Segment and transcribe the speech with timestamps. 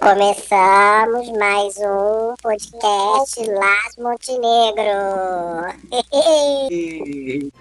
[0.00, 4.80] Começamos mais um podcast Las Montenegro.
[6.70, 7.52] Ei,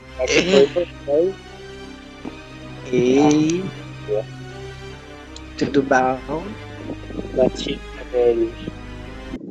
[5.57, 6.43] tudo bom?
[7.35, 8.53] Latica deles.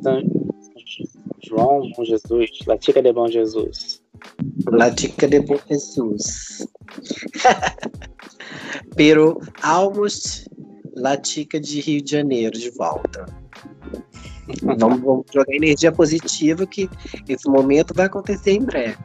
[0.02, 0.23] São
[1.46, 2.50] João, Bom Jesus.
[2.66, 4.02] Latica de Bom Jesus.
[4.66, 6.66] Latica de Bom Jesus.
[8.96, 10.48] Pero almost
[10.99, 13.27] Latica de Rio de Janeiro de volta.
[14.62, 16.89] Vamos, vamos jogar energia positiva que
[17.29, 18.97] esse momento vai acontecer em breve.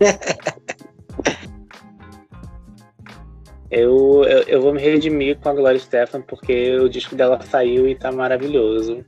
[3.68, 7.88] Eu, eu, eu, vou me redimir com a Gloria Stefan porque o disco dela saiu
[7.88, 9.04] e tá maravilhoso.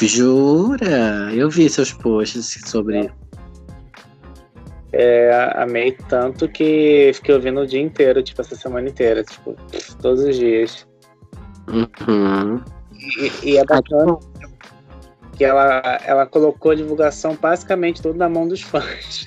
[0.00, 1.32] Jura?
[1.34, 3.10] Eu vi seus posts sobre.
[4.98, 9.54] É, amei tanto que fiquei ouvindo o dia inteiro, tipo, essa semana inteira, tipo,
[10.00, 10.86] todos os dias.
[11.68, 12.62] Uhum.
[12.94, 14.18] E, e é bacana
[15.36, 19.26] que ela, ela colocou a divulgação basicamente toda na mão dos fãs.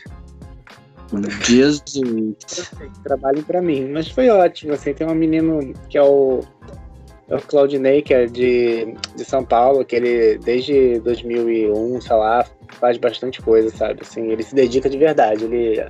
[1.46, 2.72] Jesus.
[3.04, 3.90] Trabalhem para mim.
[3.92, 4.74] Mas foi ótimo.
[4.74, 6.40] Assim, tem um menino que é o,
[7.38, 12.46] o Claudinei, que é de, de São Paulo, que ele desde 2001, sei lá,
[12.80, 14.00] faz bastante coisa, sabe?
[14.02, 15.46] Assim, ele se dedica de verdade.
[15.46, 15.86] Ele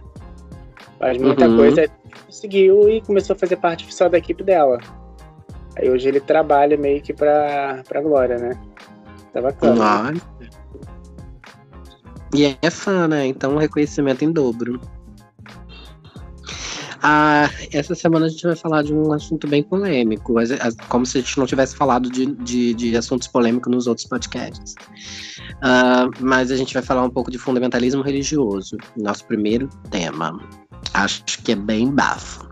[0.99, 1.55] faz muita Uhum.
[1.55, 1.87] coisa.
[2.25, 4.77] Conseguiu e começou a fazer parte oficial da equipe dela.
[5.77, 8.51] Aí hoje ele trabalha meio que pra, pra Glória, né?
[9.31, 10.09] Tá bacana.
[10.09, 10.21] Olha.
[12.35, 13.25] E é fã, né?
[13.25, 14.79] Então reconhecimento em dobro.
[17.01, 21.17] Ah, essa semana a gente vai falar de um assunto bem polêmico, as- como se
[21.17, 24.75] a gente não tivesse falado de, de, de assuntos polêmicos nos outros podcasts.
[25.61, 30.37] Ah, mas a gente vai falar um pouco de fundamentalismo religioso, nosso primeiro tema.
[30.93, 32.47] Acho que é bem bafo.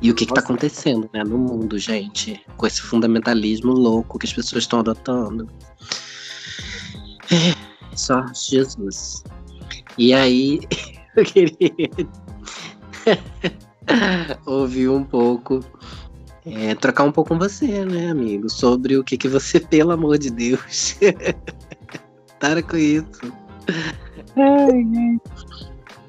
[0.00, 4.32] E o que está acontecendo né, no mundo, gente, com esse fundamentalismo louco que as
[4.32, 5.48] pessoas estão adotando.
[7.30, 9.22] É, só Jesus.
[9.96, 10.60] E aí,
[11.16, 11.88] eu queria
[14.46, 15.60] ouvir um pouco,
[16.46, 20.18] é, trocar um pouco com você, né, amigo, sobre o que, que você, pelo amor
[20.18, 20.96] de Deus,
[22.38, 23.32] para com isso.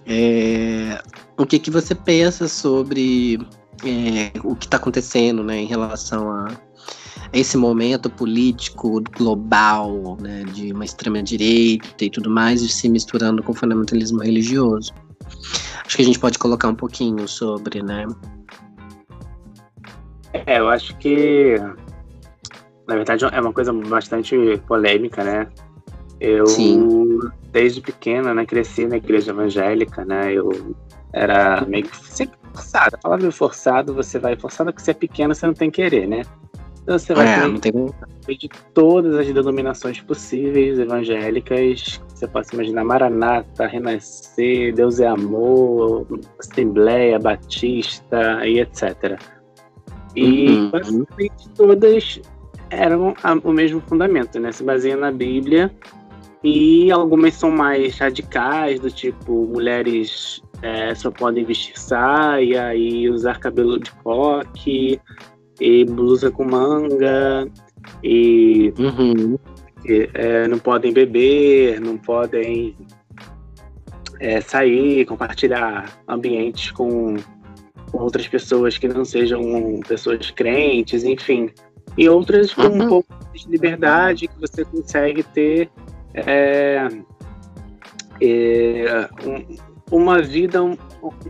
[0.05, 1.01] É,
[1.37, 3.39] o que, que você pensa sobre
[3.83, 6.47] é, o que está acontecendo né, em relação a
[7.31, 13.41] esse momento político global, né, de uma extrema direita e tudo mais, e se misturando
[13.41, 14.93] com o fundamentalismo religioso.
[15.85, 18.05] Acho que a gente pode colocar um pouquinho sobre, né?
[20.33, 21.55] É, eu acho que
[22.87, 24.35] na verdade é uma coisa bastante
[24.67, 25.47] polêmica, né?
[26.19, 27.19] Eu Sim.
[27.51, 30.33] desde pequena, né, cresci na igreja evangélica, né?
[30.33, 30.75] Eu
[31.11, 32.95] era meio que sempre forçado.
[32.95, 36.23] A palavra forçado, você vai forçado porque você é pequeno, você não tem querer, né?
[36.81, 37.71] Então você vai É, ter
[38.25, 42.01] tem de todas as denominações possíveis evangélicas.
[42.23, 46.07] Você pode imaginar Maranata, Renascer, Deus é Amor,
[46.39, 49.19] Assembleia, Batista e etc.
[50.15, 50.69] E Uhum.
[50.71, 52.21] basicamente todas
[52.69, 54.53] eram a- o mesmo fundamento, né?
[54.53, 55.69] Se baseia na Bíblia
[56.41, 63.37] e algumas são mais radicais, do tipo mulheres é, só podem vestir saia e usar
[63.37, 64.97] cabelo de coque
[65.59, 67.45] e blusa com manga
[68.01, 69.37] e Uhum.
[70.13, 72.75] É, não podem beber, não podem
[74.19, 77.15] é, sair, compartilhar ambientes com,
[77.91, 81.49] com outras pessoas que não sejam pessoas crentes, enfim.
[81.97, 82.83] E outras com Uhum.
[82.85, 85.69] um pouco de liberdade que você consegue ter
[86.15, 86.87] é,
[88.21, 89.55] é, um-
[89.91, 90.77] uma vida um-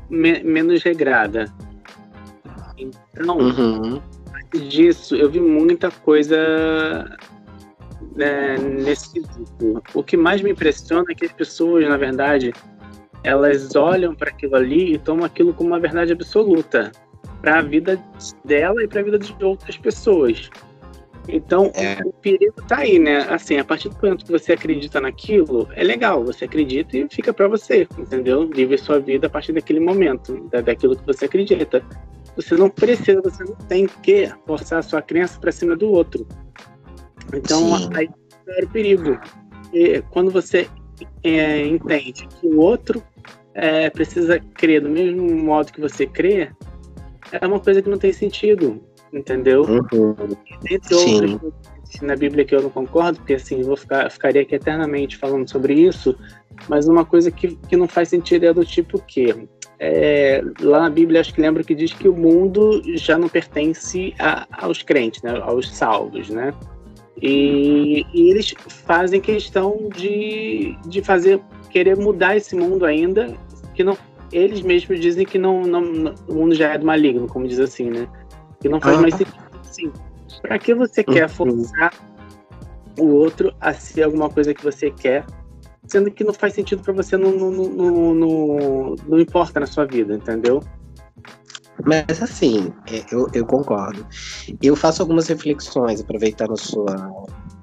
[0.10, 1.52] me- menos regrada.
[2.78, 4.02] Então, Uhum.
[4.70, 7.18] disso, eu vi muita coisa
[8.16, 9.82] né, nesse quesito.
[9.94, 12.54] O que mais me impressiona é que as pessoas, na verdade,
[13.24, 16.92] elas olham para aquilo ali e tomam aquilo como uma verdade absoluta
[17.42, 18.02] para a vida
[18.44, 20.50] dela e para a vida de outras pessoas.
[21.28, 21.98] Então, É.
[22.04, 23.20] o perigo tá aí, né?
[23.30, 27.34] Assim, a partir do momento que você acredita naquilo, é legal, você acredita e fica
[27.34, 28.48] para você, entendeu?
[28.48, 31.82] Vive sua vida a partir daquele momento, da- daquilo que você acredita.
[32.36, 36.28] Você não precisa, você não tem que forçar a sua crença para cima do outro.
[37.34, 37.90] Então, Sim.
[37.96, 38.10] aí
[38.48, 39.20] era o perigo.
[39.74, 40.68] E quando você
[41.24, 43.04] é, entende que o outro
[43.54, 46.50] é, precisa crer do mesmo modo que você crê,
[47.32, 48.82] é uma coisa que não tem sentido,
[49.12, 49.64] entendeu?
[49.64, 50.16] Uhum.
[50.70, 51.54] Entre outras coisas
[52.02, 55.50] na Bíblia que eu não concordo, porque assim, eu vou ficar, ficaria aqui eternamente falando
[55.50, 56.18] sobre isso,
[56.68, 59.48] mas uma coisa que, que não faz sentido é do tipo que
[59.80, 64.14] é, lá na Bíblia acho que lembra que diz que o mundo já não pertence
[64.18, 66.54] a, aos crentes, né, aos salvos, né?
[67.22, 71.40] E, e, eles fazem questão de, de fazer
[71.70, 73.36] querer mudar esse mundo ainda,
[73.74, 73.98] que não
[74.32, 77.60] eles mesmos dizem que não, não, não o mundo já é do maligno, como diz
[77.60, 78.08] assim, né?
[78.60, 79.02] Que não faz ah.
[79.02, 79.92] mais sentido assim.
[80.42, 81.30] Para que você quer uhum.
[81.30, 81.94] forçar
[83.00, 85.26] o outro a ser alguma coisa que você quer,
[85.88, 89.86] sendo que não faz sentido para você, não, não, não, não, não importa na sua
[89.86, 90.62] vida, entendeu?
[91.86, 94.06] Mas assim, é, eu, eu concordo.
[94.62, 96.96] Eu faço algumas reflexões, aproveitando sua,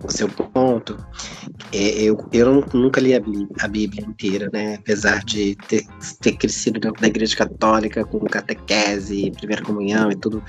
[0.03, 0.97] o seu ponto.
[1.73, 4.75] É, eu, eu nunca li a Bíblia, a Bíblia, inteira, né?
[4.75, 5.87] Apesar de ter,
[6.21, 10.43] ter crescido dentro da igreja católica, com catequese, primeira comunhão e tudo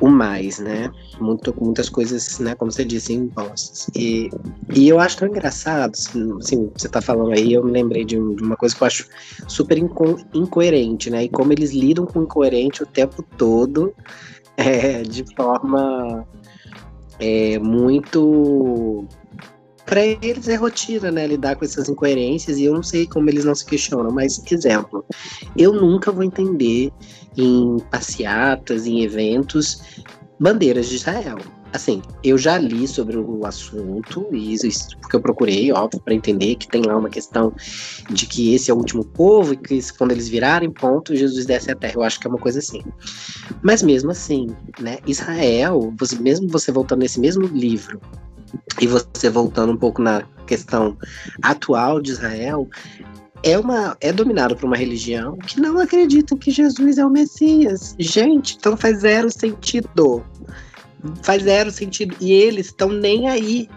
[0.00, 0.90] o mais, né?
[1.20, 3.88] Muito, muitas coisas, né, como você disse, impostas.
[3.94, 4.28] E,
[4.74, 8.16] e eu acho tão engraçado, assim, assim você tá falando aí, eu me lembrei de,
[8.16, 9.08] de uma coisa que eu acho
[9.46, 11.24] super inco incoerente, né?
[11.24, 13.94] E como eles lidam com incoerente o tempo todo,
[14.56, 16.26] é, de forma
[17.18, 19.06] é, muito
[19.86, 23.44] para eles é rotina, né, lidar com essas incoerências e eu não sei como eles
[23.44, 25.04] não se questionam, mas exemplo,
[25.56, 26.90] eu nunca vou entender
[27.36, 29.82] em passeatas, em eventos,
[30.38, 31.38] bandeiras de Israel.
[31.72, 36.54] Assim, eu já li sobre o assunto, e isso porque eu procurei, óbvio, para entender
[36.54, 37.52] que tem lá uma questão
[38.08, 41.72] de que esse é o último povo e que quando eles virarem ponto, Jesus desce
[41.72, 41.94] a terra.
[41.96, 42.80] Eu acho que é uma coisa assim.
[43.60, 44.46] Mas mesmo assim,
[44.78, 48.00] né, Israel, você, mesmo você voltando nesse mesmo livro,
[48.80, 50.96] e você voltando um pouco na questão
[51.42, 52.68] atual de Israel,
[53.42, 57.94] é, uma, é dominado por uma religião que não acredita que Jesus é o Messias.
[57.98, 60.24] Gente, então faz zero sentido.
[61.22, 62.16] Faz zero sentido.
[62.20, 63.68] E eles estão nem aí.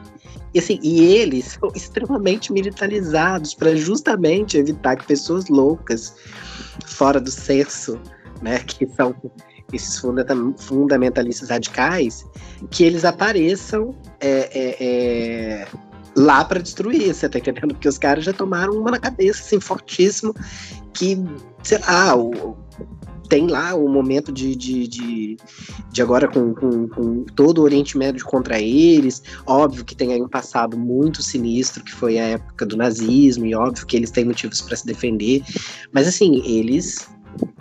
[0.54, 6.16] E, assim, e eles são extremamente militarizados para justamente evitar que pessoas loucas,
[6.86, 8.00] fora do senso,
[8.42, 9.14] né, que são
[9.74, 10.02] esses
[10.58, 12.25] fundamentalistas radicais,
[12.69, 15.68] que eles apareçam é, é, é,
[16.16, 17.74] lá para destruir, você tá entendendo?
[17.74, 20.34] Porque os caras já tomaram uma na cabeça, assim, fortíssimo,
[20.94, 21.18] que,
[21.64, 22.58] sei lá, o,
[23.28, 25.38] tem lá o momento de, de, de,
[25.92, 29.22] de agora com, com, com, todo o Oriente Médio contra eles.
[29.46, 33.54] Óbvio que tem aí um passado muito sinistro, que foi a época do nazismo, e
[33.54, 35.44] óbvio que eles têm motivos para se defender.
[35.92, 37.08] Mas assim, eles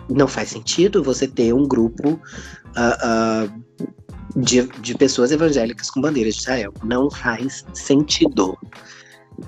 [0.09, 6.35] não faz sentido você ter um grupo uh, uh, de, de pessoas evangélicas com bandeiras
[6.35, 6.73] de Israel.
[6.83, 8.57] Não faz sentido.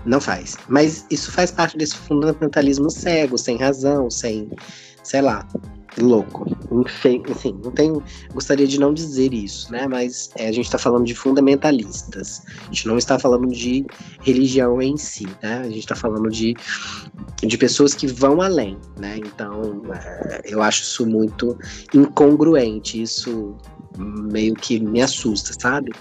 [0.06, 0.58] Não faz.
[0.68, 4.50] Mas isso faz parte desse fundamentalismo cego, sem razão, sem,
[5.04, 5.48] sei lá,
[5.98, 6.46] louco.
[6.72, 8.04] Enfim, assim, não tenho,
[8.34, 9.88] gostaria de não dizer isso, né?
[9.88, 12.44] Mas é, a gente está falando de fundamentalistas.
[12.62, 13.86] A gente não está falando de
[14.22, 15.60] religião em si, né?
[15.60, 16.56] A gente está falando de,
[17.42, 19.18] de pessoas que vão além, né?
[19.18, 21.58] Então, é, eu acho isso muito
[21.94, 23.02] incongruente.
[23.02, 23.56] Isso
[23.98, 25.92] meio que me assusta, sabe?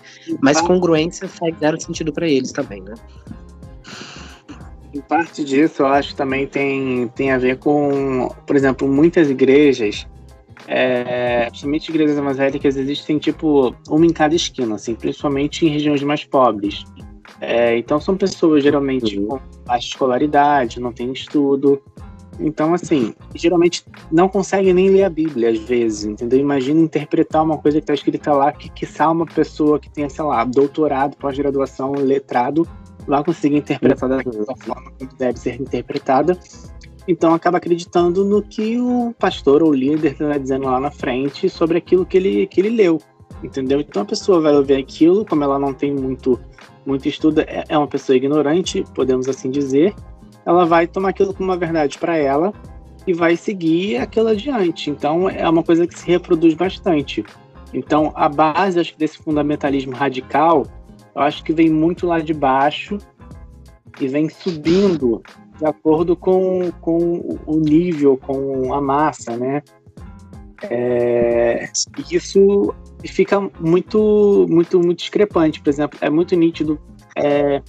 [0.40, 2.94] Mas congruência faz zero sentido para eles também, né?
[4.94, 10.06] Em parte disso, eu acho também tem, tem a ver com, por exemplo, muitas igrejas,
[10.66, 16.24] é, principalmente igrejas evangélicas, existem tipo uma em cada esquina, assim, principalmente em regiões mais
[16.24, 16.84] pobres.
[17.40, 19.26] É, então são pessoas geralmente uhum.
[19.26, 21.80] com baixa escolaridade, não têm estudo,
[22.40, 26.38] então, assim, geralmente não conseguem nem ler a Bíblia às vezes, entendeu?
[26.38, 30.24] Imagina interpretar uma coisa que está escrita lá, que, que uma pessoa que tenha, sei
[30.24, 32.66] lá, doutorado, pós-graduação, letrado,
[33.08, 36.38] vai conseguir interpretar daquela forma como deve ser interpretada.
[37.08, 41.78] Então acaba acreditando no que o pastor ou líder está dizendo lá na frente sobre
[41.78, 43.00] aquilo que ele, que ele leu,
[43.42, 43.80] entendeu?
[43.80, 46.38] Então a pessoa vai ouvir aquilo, como ela não tem muito,
[46.84, 49.94] muito estudo, é, é uma pessoa ignorante, podemos assim dizer,
[50.44, 52.52] ela vai tomar aquilo como uma verdade para ela
[53.06, 54.90] e vai seguir aquilo adiante.
[54.90, 57.24] Então é uma coisa que se reproduz bastante.
[57.72, 60.66] Então a base acho que desse fundamentalismo radical
[61.18, 62.96] eu acho que vem muito lá de baixo
[64.00, 65.20] e vem subindo
[65.58, 69.60] de acordo com, com o nível, com a massa, né?
[70.62, 71.68] É,
[72.10, 72.72] isso
[73.04, 75.60] fica muito, muito, muito discrepante.
[75.60, 76.78] Por exemplo, é muito nítido
[77.16, 77.60] é,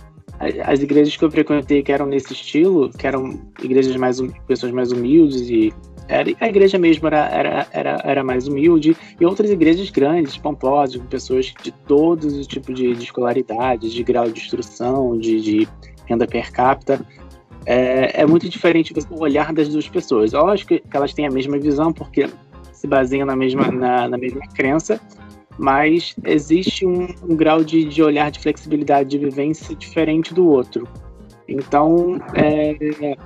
[0.66, 4.92] as igrejas que eu frequentei que eram nesse estilo, que eram igrejas mais pessoas mais
[4.92, 5.74] humildes e
[6.10, 10.96] era, a igreja mesmo era, era, era, era mais humilde, e outras igrejas grandes, pomposas,
[10.98, 15.68] com pessoas de todos os tipos de, de escolaridade, de grau de instrução, de, de
[16.08, 17.00] renda per capita.
[17.64, 20.32] É, é, muito diferente o olhar das duas pessoas.
[20.32, 22.28] Lógico que elas têm a mesma visão, porque
[22.74, 25.00] se baseiam na mesma, na, na mesma crença,
[25.60, 30.88] mas existe um, um grau de, de olhar, de flexibilidade, de vivência diferente do outro.
[31.46, 33.18] Então, é,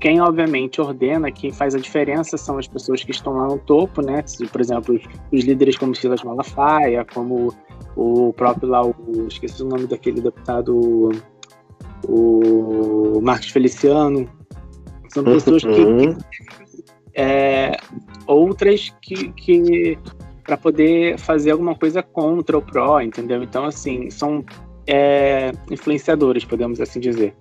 [0.00, 4.02] quem obviamente ordena, quem faz a diferença são as pessoas que estão lá no topo,
[4.02, 4.24] né?
[4.50, 5.00] Por exemplo,
[5.32, 7.54] os líderes como Silas Malafaia, como
[7.94, 8.94] o próprio lá, o,
[9.28, 11.10] esqueci o nome daquele deputado,
[12.08, 14.28] o Marcos Feliciano.
[15.10, 15.68] São pessoas que.
[15.68, 16.18] Uhum.
[17.14, 17.76] É,
[18.26, 19.98] outras que, que
[20.48, 23.42] para poder fazer alguma coisa contra o pró, entendeu?
[23.42, 24.42] Então, assim, são
[24.86, 27.34] é, influenciadores, podemos assim dizer.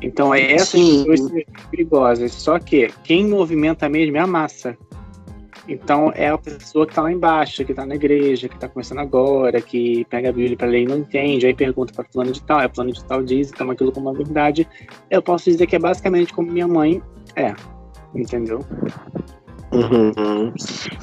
[0.00, 1.04] Então, é essas Sim.
[1.04, 2.32] pessoas são perigosas.
[2.32, 4.78] Só que quem movimenta mesmo é a massa.
[5.66, 8.98] Então, é a pessoa que está lá embaixo, que está na igreja, que está começando
[8.98, 12.42] agora, que pega a Bíblia para ler e não entende, aí pergunta para plano de
[12.42, 14.66] tal, é plano de tal diz, toma aquilo como uma verdade.
[15.10, 17.02] Eu posso dizer que é basicamente como minha mãe
[17.34, 17.52] é,
[18.14, 18.60] entendeu?
[19.72, 20.52] Uhum.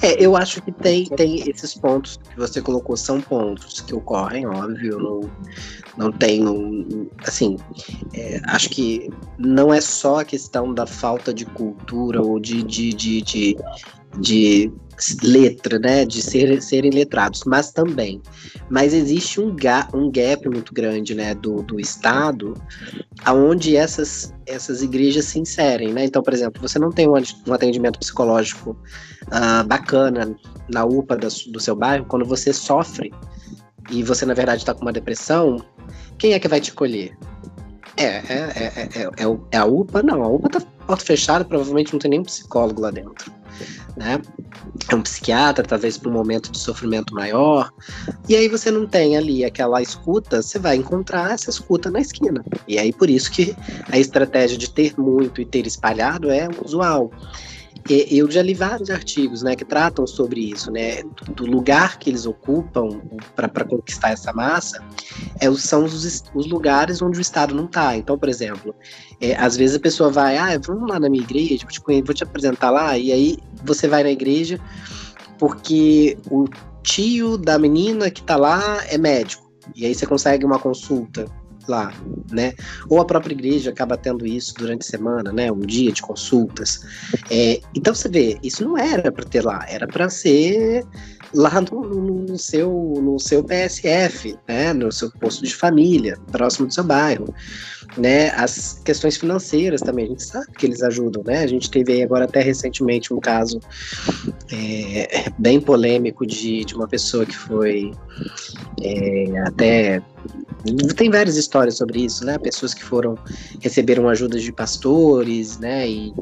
[0.01, 4.45] É, eu acho que tem, tem esses pontos que você colocou, são pontos que ocorrem,
[4.45, 5.21] óbvio, não,
[5.97, 7.57] não tenho, assim,
[8.13, 9.09] é, acho que
[9.39, 13.57] não é só a questão da falta de cultura ou de, de, de, de,
[14.19, 14.71] de
[15.23, 18.21] letra, né, de ser, serem letrados, mas também,
[18.69, 22.53] mas existe um, ga, um gap muito grande, né, do, do Estado,
[23.23, 27.13] aonde essas, essas igrejas se inserem, né, então, por exemplo, você não tem um,
[27.47, 28.77] um atendimento psicológico
[29.27, 30.35] uh, bacana
[30.69, 33.11] na UPA do, do seu bairro, quando você sofre
[33.89, 35.63] e você, na verdade, está com uma depressão,
[36.17, 37.17] quem é que vai te colher?
[37.97, 38.21] É, é,
[38.55, 40.03] é, é, é, é a UPA?
[40.03, 43.31] Não, a UPA tá porta fechada, provavelmente não tem nenhum psicólogo lá dentro.
[43.95, 44.19] Né?
[44.91, 47.71] É um psiquiatra, talvez para um momento de sofrimento maior.
[48.27, 52.43] E aí você não tem ali aquela escuta, você vai encontrar essa escuta na esquina.
[52.67, 53.55] E aí por isso que
[53.91, 57.11] a estratégia de ter muito e ter espalhado é usual
[57.93, 61.01] eu já li vários artigos né, que tratam sobre isso, né,
[61.35, 63.01] do lugar que eles ocupam
[63.35, 64.83] para conquistar essa massa,
[65.39, 67.97] é, são os, os, lugares onde o Estado não está.
[67.97, 68.75] Então, por exemplo,
[69.19, 72.13] é, às vezes a pessoa vai, ah, vamos lá na minha igreja, vou te, vou
[72.13, 74.59] te apresentar lá, e aí você vai na igreja
[75.37, 76.45] porque o
[76.83, 81.25] tio da menina que está lá é médico, e aí você consegue uma consulta
[81.69, 81.93] lá,
[82.31, 82.53] né?
[82.89, 85.51] Ou a própria igreja acaba tendo isso durante a semana, né?
[85.51, 86.81] Um dia de consultas.
[87.29, 90.83] É, então você vê, isso não era para ter lá, era para ser
[91.33, 92.71] lá no, no, seu,
[93.01, 94.73] no seu PSF, né?
[94.73, 97.33] No seu posto de família, próximo do seu bairro.
[97.97, 101.39] Né, as questões financeiras também, a gente sabe que eles ajudam, né?
[101.39, 103.59] A gente teve aí agora até recentemente um caso
[104.53, 107.91] é, bem polêmico de, de uma pessoa que foi
[108.81, 110.01] é, até
[110.95, 112.37] tem várias histórias sobre isso, né?
[112.37, 113.17] Pessoas que foram
[113.61, 115.87] receberam ajudas de pastores, né?
[115.87, 116.13] E,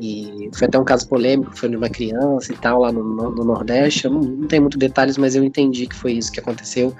[0.00, 3.44] e foi até um caso polêmico, foi de uma criança e tal lá no, no
[3.44, 4.06] Nordeste.
[4.06, 6.94] Eu não, não tenho muitos detalhes, mas eu entendi que foi isso que aconteceu.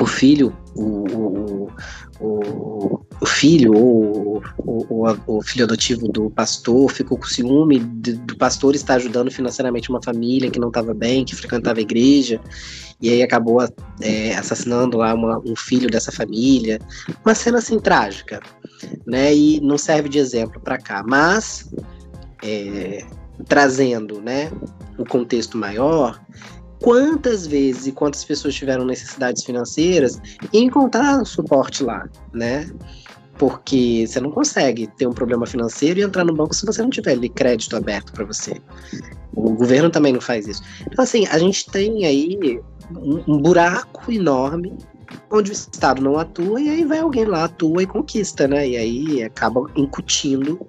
[0.00, 1.70] O filho, o, o,
[2.20, 8.36] o, o filho ou o, o, filho adotivo do pastor ficou com ciúme de, do
[8.36, 12.40] pastor estar ajudando financeiramente uma família que não estava bem, que frequentava a igreja,
[13.00, 13.60] e aí acabou
[14.00, 16.80] é, assassinando lá uma, um filho dessa família.
[17.24, 18.40] Uma cena assim trágica,
[19.06, 19.34] né?
[19.34, 21.70] E não serve de exemplo para cá, mas
[22.42, 23.04] é,
[23.46, 24.50] trazendo, né,
[24.98, 26.20] o contexto maior,
[26.80, 30.20] quantas vezes e quantas pessoas tiveram necessidades financeiras
[30.52, 32.70] e encontraram suporte lá, né?
[33.36, 36.90] Porque você não consegue ter um problema financeiro e entrar no banco se você não
[36.90, 38.60] tiver ali crédito aberto para você.
[39.34, 40.62] O governo também não faz isso.
[40.86, 42.60] Então, assim, a gente tem aí
[42.96, 44.76] um, um buraco enorme
[45.30, 48.68] onde o Estado não atua e aí vai alguém lá, atua e conquista, né?
[48.68, 50.66] E aí acaba incutindo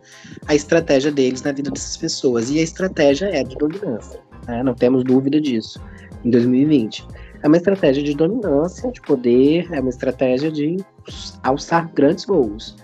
[0.48, 2.50] a estratégia deles na vida dessas pessoas.
[2.50, 4.63] E a estratégia é de dominância, né?
[4.63, 5.82] não temos dúvida disso,
[6.24, 7.08] em 2020.
[7.42, 10.78] É uma estratégia de dominância, de poder, é uma estratégia de
[11.44, 12.76] alçar grandes voos.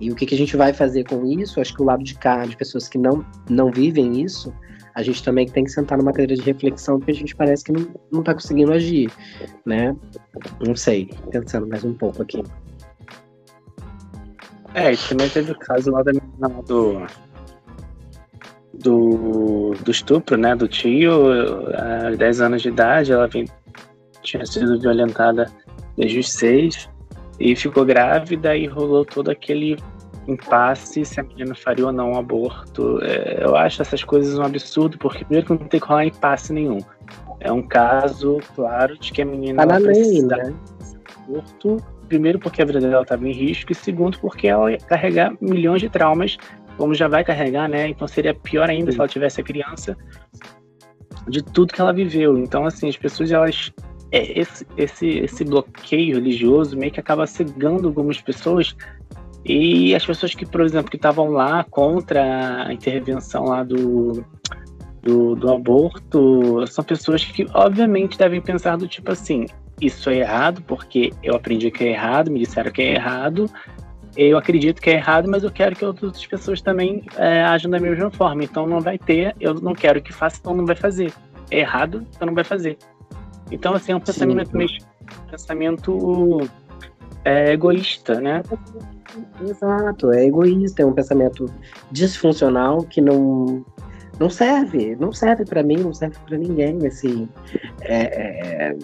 [0.00, 1.60] E o que, que a gente vai fazer com isso?
[1.60, 4.52] Acho que o lado de cá, de pessoas que não, não vivem isso,
[4.94, 7.72] a gente também tem que sentar numa cadeira de reflexão, porque a gente parece que
[7.72, 9.10] não, não tá conseguindo agir,
[9.64, 9.96] né?
[10.64, 12.42] Não sei, pensando mais um pouco aqui.
[14.74, 16.12] É, também teve o caso lá da
[16.66, 17.06] do,
[18.82, 20.54] do, do estupro, né?
[20.54, 21.12] Do tio,
[21.74, 23.46] há 10 anos de idade, ela vem,
[24.22, 25.50] tinha sido violentada
[25.96, 26.88] desde os 6
[27.38, 29.76] e ficou grávida e rolou todo aquele
[30.26, 32.98] impasse se a menina faria ou não um aborto.
[33.02, 36.52] É, eu acho essas coisas um absurdo, porque primeiro que não tem que rolar impasse
[36.52, 36.78] nenhum.
[37.40, 40.54] É um caso, claro, de que a menina tá precisa né?
[40.80, 41.76] de aborto.
[42.08, 45.80] Primeiro porque a vida dela estava em risco e segundo porque ela ia carregar milhões
[45.80, 46.36] de traumas,
[46.76, 47.88] como já vai carregar, né?
[47.88, 48.92] Então seria pior ainda Sim.
[48.92, 49.96] se ela tivesse a criança
[51.28, 52.36] de tudo que ela viveu.
[52.38, 53.72] Então, assim, as pessoas elas
[54.12, 58.76] é, esse, esse, esse bloqueio religioso meio que acaba cegando algumas pessoas
[59.44, 64.24] E as pessoas que, por exemplo, que estavam lá contra a intervenção lá do,
[65.02, 69.46] do, do aborto, são pessoas que, obviamente, devem pensar do tipo assim,
[69.80, 73.50] isso é errado, porque eu aprendi que é errado, me disseram que é errado,
[74.16, 77.78] eu acredito que é errado, mas eu quero que outras pessoas também é, ajam da
[77.78, 78.44] mesma forma.
[78.44, 81.12] Então não vai ter, eu não quero que faça, então não vai fazer.
[81.50, 82.78] É errado, então não vai fazer.
[83.50, 84.56] Então, assim, é um pensamento Sim.
[84.56, 84.70] meio
[85.30, 86.50] pensamento
[87.24, 88.42] é, egoísta, né?
[89.42, 91.46] Exato, é egoísta, é um pensamento
[91.90, 93.64] disfuncional que não
[94.18, 97.28] não serve, não serve para mim, não serve para ninguém, assim.
[97.80, 98.76] É, é,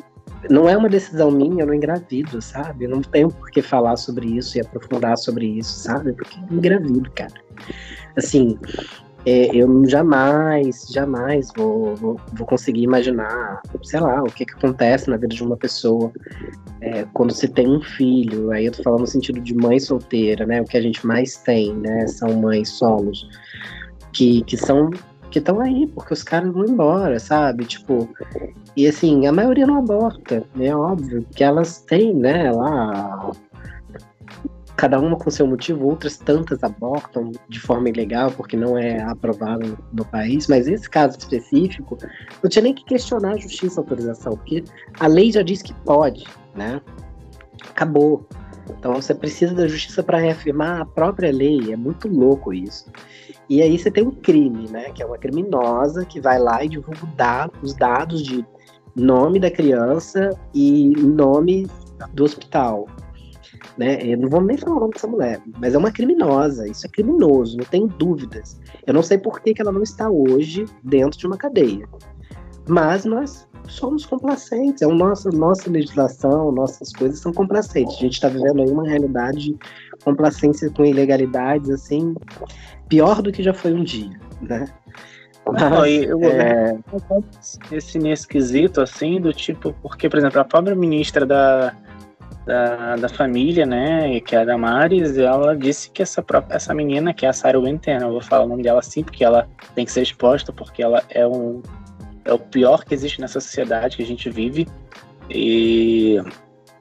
[0.49, 2.85] não é uma decisão minha, eu não engravido, sabe?
[2.85, 6.13] Eu não tenho por que falar sobre isso e aprofundar sobre isso, sabe?
[6.13, 7.35] Porque eu engravido, cara.
[8.17, 8.59] Assim,
[9.27, 15.11] é, eu jamais, jamais vou, vou, vou, conseguir imaginar, sei lá, o que, que acontece
[15.11, 16.11] na vida de uma pessoa
[16.81, 18.51] é, quando se tem um filho.
[18.51, 20.63] Aí eu tô falando no sentido de mãe solteira, né?
[20.63, 22.07] O que a gente mais tem, né?
[22.07, 23.29] São mães solos,
[24.13, 24.91] que, que são
[25.31, 27.65] que estão aí, porque os caras vão embora, sabe?
[27.65, 28.09] Tipo,
[28.77, 30.75] e assim, a maioria não aborta, né?
[30.75, 33.31] óbvio, que elas têm, né, lá.
[34.77, 39.79] Cada uma com seu motivo, outras tantas abortam de forma ilegal, porque não é aprovado
[39.93, 41.99] no país, mas esse caso específico,
[42.43, 44.65] não tinha nem que questionar a justiça a autorização, porque
[44.99, 46.81] a lei já diz que pode, né?
[47.69, 48.27] Acabou.
[48.79, 52.91] Então você precisa da justiça para reafirmar a própria lei, é muito louco isso.
[53.51, 54.93] E aí você tem um crime, né?
[54.93, 58.47] Que é uma criminosa que vai lá e divulga os dados de
[58.95, 61.67] nome da criança e nome
[62.15, 62.87] do hospital.
[63.77, 63.99] Né?
[64.03, 66.89] Eu não vou nem falar o nome dessa mulher, mas é uma criminosa, isso é
[66.89, 68.61] criminoso, não tenho dúvidas.
[68.87, 71.89] Eu não sei por que, que ela não está hoje dentro de uma cadeia.
[72.69, 77.97] Mas nós somos complacentes, é a nossa, nossa legislação, nossas coisas são complacentes.
[77.97, 79.59] A gente está vivendo aí uma realidade de
[80.05, 82.15] complacência com ilegalidades, assim,
[82.89, 84.67] pior do que já foi um dia, né?
[85.47, 86.79] Não, eu, é...
[87.73, 91.75] esse nesse quesito, assim, do tipo, porque, por exemplo, a própria ministra da,
[92.47, 97.13] da, da família, né, que é a Damares, ela disse que essa, própria, essa menina,
[97.13, 99.85] que é a Sarah Winter, eu vou falar o nome dela assim, porque ela tem
[99.85, 101.63] que ser exposta, porque ela é, um,
[102.25, 104.69] é o pior que existe nessa sociedade que a gente vive,
[105.29, 106.21] e,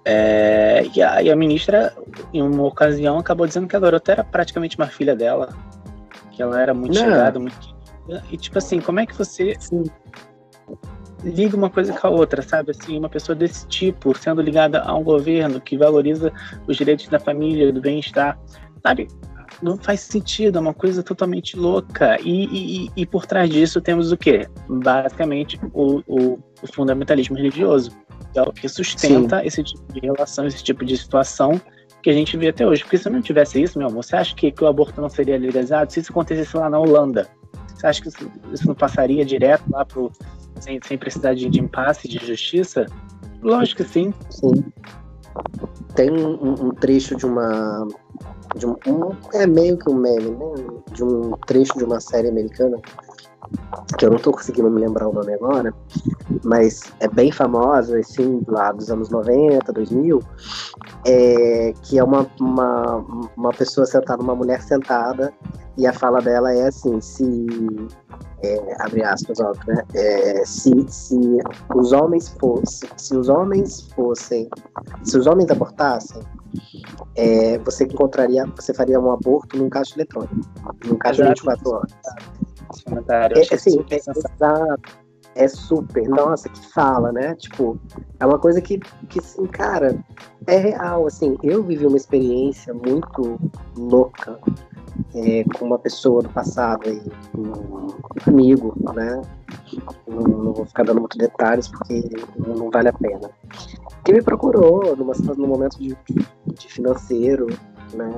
[0.05, 1.93] é, e, a, e a ministra,
[2.33, 5.49] em uma ocasião, acabou dizendo que a garota era praticamente uma filha dela,
[6.31, 7.03] que ela era muito Não.
[7.03, 7.79] chegada, muito
[8.31, 9.83] e tipo assim, como é que você assim,
[11.23, 12.71] liga uma coisa com a outra, sabe?
[12.71, 16.31] Assim, uma pessoa desse tipo, sendo ligada a um governo que valoriza
[16.67, 18.39] os direitos da família, do bem-estar,
[18.85, 19.07] sabe?
[19.61, 22.17] Não faz sentido, é uma coisa totalmente louca.
[22.21, 24.47] E, e, e por trás disso temos o quê?
[24.67, 27.91] Basicamente o, o, o fundamentalismo religioso,
[28.31, 29.47] que é o que sustenta Sim.
[29.47, 31.59] esse tipo de relação, esse tipo de situação
[32.01, 32.83] que a gente vê até hoje.
[32.83, 35.37] Porque se não tivesse isso, meu amor, você acha que, que o aborto não seria
[35.37, 35.91] legalizado?
[35.91, 37.27] Se isso acontecesse lá na Holanda,
[37.75, 40.11] você acha que isso, isso não passaria direto lá pro.
[40.59, 42.85] sem, sem precisar de, de impasse, de justiça?
[43.41, 44.13] Lógico que sim.
[44.29, 44.63] Sim.
[45.95, 47.87] Tem um, um trecho de uma.
[48.55, 50.81] De um, um, é meio que um meme, né?
[50.91, 52.77] De um trecho de uma série americana
[53.97, 55.73] que eu não estou conseguindo me lembrar o nome agora,
[56.43, 60.19] mas é bem famosa, assim, lá dos anos 90, 2000,
[61.05, 65.33] é, que é uma, uma, uma pessoa sentada, uma mulher sentada,
[65.77, 67.47] e a fala dela é assim, se,
[68.43, 71.37] é, abre aspas, óbvio, né, é, se, se
[71.75, 74.49] os homens fossem, se os homens fossem,
[75.03, 76.21] se os homens abortassem,
[77.15, 80.35] é, você encontraria, você faria um aborto num caixa eletrônico,
[80.85, 81.93] num caixa de 24 horas
[82.83, 83.37] comentário.
[83.37, 84.99] É, assim, é, exato.
[85.35, 87.35] É super, nossa, que fala, né?
[87.35, 87.79] Tipo,
[88.19, 89.97] é uma coisa que, que assim, cara,
[90.47, 91.37] é real, assim.
[91.43, 93.39] Eu vivi uma experiência muito
[93.77, 94.39] louca
[95.15, 97.01] é, com uma pessoa do passado aí,
[97.37, 97.87] um
[98.27, 99.21] amigo, né?
[100.07, 103.29] Não, não, vou ficar dando muitos detalhes porque não, não, vale a pena.
[104.03, 105.95] Que me procurou numa, num momento de,
[106.47, 107.47] de financeiro,
[107.93, 108.11] né?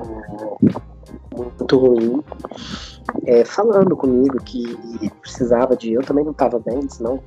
[1.34, 2.22] Muito ruim
[3.26, 4.64] é, falando comigo que
[5.20, 5.92] precisava de.
[5.92, 7.20] Eu também não estava bem, senão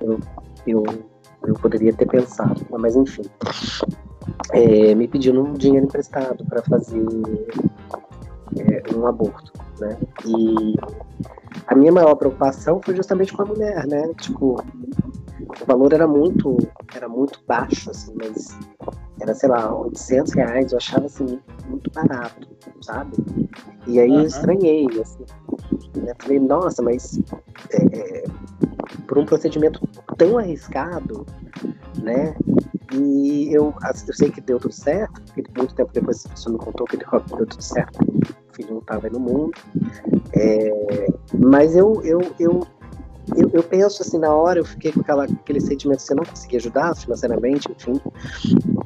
[0.00, 0.18] eu,
[0.66, 0.84] eu,
[1.46, 3.22] eu poderia ter pensado, mas enfim.
[4.52, 7.04] É, me pedindo um dinheiro emprestado para fazer
[8.58, 9.96] é, um aborto, né?
[10.24, 10.76] E
[11.66, 14.12] a minha maior preocupação foi justamente com a mulher, né?
[14.20, 14.62] Tipo,
[15.40, 16.56] o valor era muito,
[16.94, 18.56] era muito baixo, assim, mas
[19.20, 22.48] era, sei lá, 800 reais, eu achava, assim, muito barato,
[22.82, 23.16] sabe?
[23.86, 24.20] E aí uhum.
[24.20, 25.24] eu estranhei, assim,
[25.96, 26.14] né?
[26.18, 27.20] Falei, nossa, mas
[27.72, 28.24] é, é,
[29.06, 29.80] por um procedimento
[30.16, 31.26] tão arriscado,
[32.02, 32.34] né?
[32.92, 33.72] E eu,
[34.08, 36.96] eu sei que deu tudo certo, porque muito tempo depois a pessoa me contou que
[36.96, 37.98] deu, deu tudo certo,
[38.60, 39.52] filho não estava no mundo.
[40.32, 41.06] É,
[41.38, 42.66] mas eu, eu, eu,
[43.36, 46.24] eu, eu, penso assim, na hora eu fiquei com aquela, aquele sentimento que você não
[46.24, 48.00] conseguia ajudar financeiramente, enfim.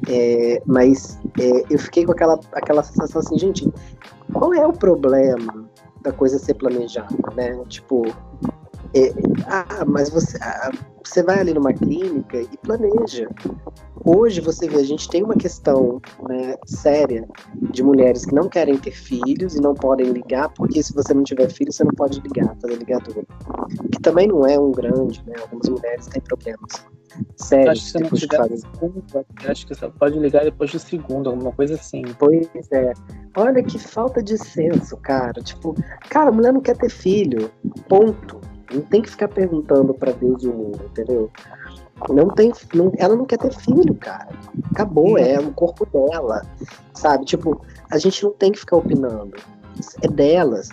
[0.09, 3.71] É, mas é, eu fiquei com aquela, aquela sensação assim, gente,
[4.33, 5.65] qual é o problema
[6.01, 7.59] da coisa ser planejada, né?
[7.67, 8.03] Tipo,
[8.95, 9.13] é,
[9.47, 10.71] ah, mas você, ah,
[11.03, 13.29] você vai ali numa clínica e planeja.
[14.05, 17.27] Hoje você vê, a gente tem uma questão né, séria
[17.71, 21.23] de mulheres que não querem ter filhos e não podem ligar, porque se você não
[21.23, 23.23] tiver filho, você não pode ligar, fazer ligadura.
[23.91, 25.33] Que também não é um grande, né?
[25.41, 26.85] Algumas mulheres têm problemas
[27.35, 27.69] sérios.
[27.71, 31.51] Acho que se não tiver segundo, acho que você pode ligar depois do segundo, alguma
[31.51, 32.03] coisa assim.
[32.17, 32.93] Pois é.
[33.35, 35.41] Olha que falta de senso, cara.
[35.41, 35.75] Tipo,
[36.09, 37.51] cara, a mulher não quer ter filho.
[37.89, 38.39] Ponto.
[38.75, 41.31] Não tem que ficar perguntando para Deus e o mundo, entendeu?
[42.09, 44.27] Não tem, não, ela não quer ter filho, cara.
[44.71, 46.41] Acabou, é o corpo dela,
[46.93, 47.25] sabe?
[47.25, 49.33] Tipo, a gente não tem que ficar opinando.
[50.01, 50.69] É delas.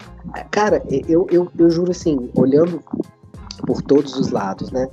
[0.50, 2.82] Cara, eu, eu, eu juro assim, olhando
[3.66, 4.88] por todos os lados, né?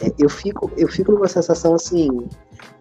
[0.00, 2.08] É, eu fico, eu fico numa sensação assim,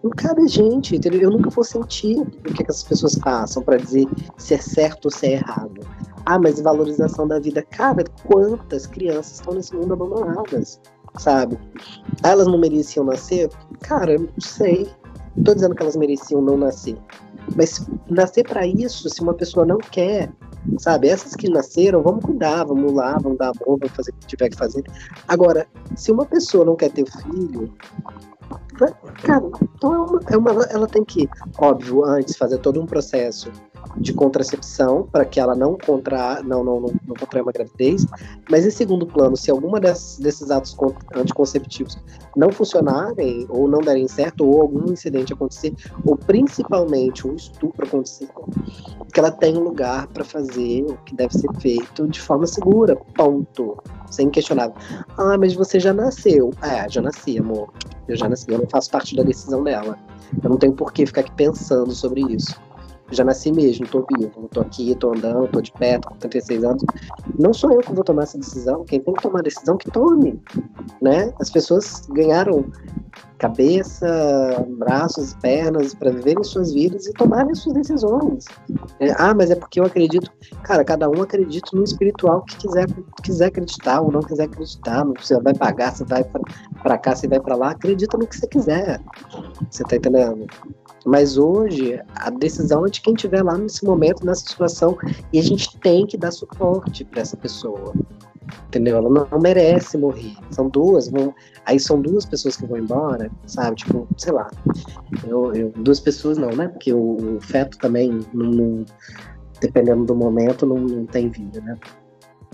[0.01, 1.21] não cabe gente, entendeu?
[1.21, 5.05] Eu nunca vou sentir o que, que as pessoas passam para dizer se é certo
[5.05, 5.81] ou se é errado.
[6.25, 7.61] Ah, mas valorização da vida.
[7.69, 10.79] Cara, quantas crianças estão nesse mundo abandonadas,
[11.17, 11.57] sabe?
[12.23, 13.49] Elas não mereciam nascer?
[13.81, 14.89] Cara, não sei.
[15.35, 16.97] Não tô dizendo que elas mereciam não nascer.
[17.55, 20.31] Mas nascer para isso, se uma pessoa não quer,
[20.77, 21.09] sabe?
[21.09, 24.49] Essas que nasceram, vamos cuidar, vamos lá, vamos dar amor, vamos fazer o que tiver
[24.49, 24.83] que fazer.
[25.27, 27.73] Agora, se uma pessoa não quer ter filho,
[29.23, 29.43] cara,
[29.75, 33.51] então é uma, é uma, ela tem que, óbvio, antes fazer todo um processo
[33.97, 38.05] de contracepção para que ela não contra não, não, não, não contraia uma gravidez,
[38.49, 40.75] mas em segundo plano, se alguma desses, desses atos
[41.15, 41.97] anticonceptivos
[42.35, 45.73] não funcionarem ou não derem certo ou algum incidente acontecer,
[46.05, 48.27] ou principalmente um estupro acontecer,
[49.13, 52.95] que ela tem um lugar para fazer o que deve ser feito de forma segura,
[53.15, 53.77] ponto,
[54.09, 54.71] sem questionar.
[55.17, 56.51] Ah, mas você já nasceu.
[56.61, 57.71] É, já nasci, amor.
[58.07, 59.97] Eu já nasci, eu não faço parte da decisão dela.
[60.43, 62.59] Eu não tenho por que ficar aqui pensando sobre isso
[63.11, 66.63] já nasci mesmo, tô vivo, tô aqui, tô andando, tô de pé, tô com 36
[66.63, 66.83] anos.
[67.37, 69.89] Não sou eu que vou tomar essa decisão, quem tem que tomar a decisão que
[69.91, 70.41] tome,
[71.01, 71.33] né?
[71.39, 72.65] As pessoas ganharam
[73.37, 78.45] cabeça, braços, pernas para viverem suas vidas e tomarem suas decisões.
[79.01, 80.31] É, ah, mas é porque eu acredito.
[80.63, 82.85] Cara, cada um acredita no espiritual que quiser,
[83.21, 85.03] quiser acreditar ou não quiser acreditar.
[85.19, 86.23] Você vai pagar, você vai
[86.81, 87.71] para cá, você vai para lá.
[87.71, 89.01] Acredita no que você quiser.
[89.69, 90.47] Você tá entendendo?
[91.05, 94.97] Mas hoje, a decisão é de quem estiver lá nesse momento, nessa situação,
[95.31, 97.93] e a gente tem que dar suporte para essa pessoa.
[98.67, 98.97] Entendeu?
[98.97, 100.35] Ela não, merece morrer.
[100.51, 101.33] São duas, vão,
[101.65, 103.77] aí são duas pessoas que vão embora, sabe?
[103.77, 104.49] Tipo, sei lá.
[105.27, 106.67] Eu, eu duas pessoas não, né?
[106.67, 108.85] Porque o, o feto também, não, não,
[109.61, 111.77] dependendo do momento, não, não tem vida, né?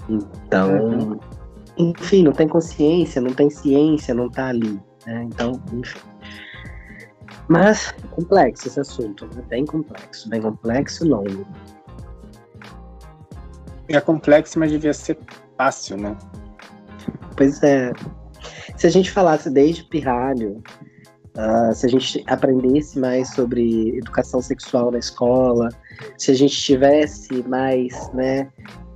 [0.09, 1.19] Então, uhum.
[1.77, 4.79] enfim, não tem consciência, não tem ciência, não tá ali.
[5.05, 5.23] Né?
[5.23, 5.99] Então, enfim.
[7.49, 9.43] Mas complexo esse assunto, né?
[9.49, 11.47] bem complexo, bem complexo e longo.
[13.87, 15.17] É complexo, mas devia ser
[15.57, 16.15] fácil, né?
[17.35, 17.91] Pois é.
[18.77, 20.61] Se a gente falasse desde pirralho,
[21.35, 25.69] uh, se a gente aprendesse mais sobre educação sexual na escola,
[26.19, 28.47] se a gente tivesse mais, né,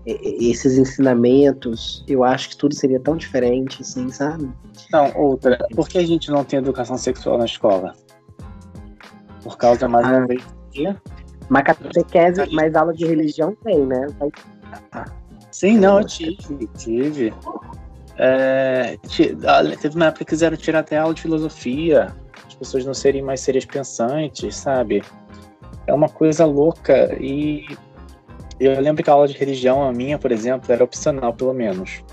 [0.05, 4.47] esses ensinamentos, eu acho que tudo seria tão diferente, assim, sabe?
[4.91, 7.95] Não, outra, por que a gente não tem educação sexual na escola?
[9.43, 10.25] Por causa, mais uma ah.
[10.25, 10.43] vez.
[11.49, 14.07] Mas catequese, mas aula de religião tem, né?
[14.19, 14.31] Vai...
[15.51, 17.33] Sim, não, eu tive, tive.
[18.17, 18.97] É,
[19.81, 22.15] teve uma época que quiseram tirar até aula de filosofia,
[22.47, 25.03] as pessoas não serem mais serias pensantes, sabe?
[25.85, 27.65] É uma coisa louca e
[28.59, 32.03] eu lembro que a aula de religião, a minha, por exemplo, era opcional, pelo menos.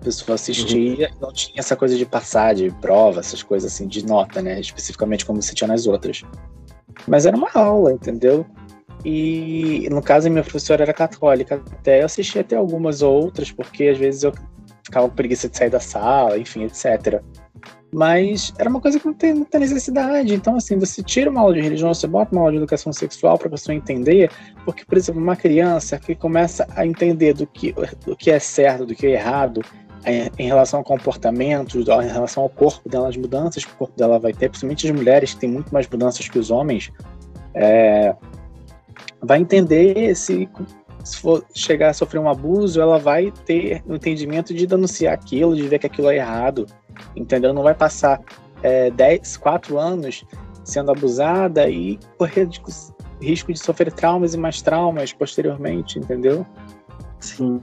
[0.00, 1.16] A pessoa assistia uhum.
[1.20, 4.60] não tinha essa coisa de passar, de prova, essas coisas assim, de nota, né?
[4.60, 6.22] Especificamente como você tinha nas outras.
[7.06, 8.46] Mas era uma aula, entendeu?
[9.04, 12.00] E no caso, a minha professora era católica até.
[12.00, 14.32] Eu assistia até algumas outras, porque às vezes eu
[14.84, 17.22] ficava com preguiça de sair da sala, enfim, etc.
[17.92, 20.34] Mas era uma coisa que não tem, tem necessidade.
[20.34, 23.36] Então, assim, você tira uma aula de religião, você bota uma aula de educação sexual
[23.36, 24.30] para a pessoa entender,
[24.64, 27.74] porque, por exemplo, uma criança que começa a entender do que,
[28.06, 29.62] do que é certo, do que é errado,
[30.06, 34.18] em relação ao comportamento, em relação ao corpo dela, as mudanças que o corpo dela
[34.18, 36.90] vai ter, principalmente as mulheres que têm muito mais mudanças que os homens,
[37.54, 38.14] é,
[39.20, 40.48] vai entender se,
[41.04, 45.54] se for chegar a sofrer um abuso, ela vai ter o entendimento de denunciar aquilo,
[45.54, 46.66] de ver que aquilo é errado,
[47.14, 47.52] entendeu?
[47.52, 48.20] Não vai passar
[48.62, 50.24] é, 10, 4 anos
[50.64, 52.48] sendo abusada e correr
[53.20, 56.46] risco de sofrer traumas e mais traumas posteriormente, entendeu?
[57.20, 57.60] Sim.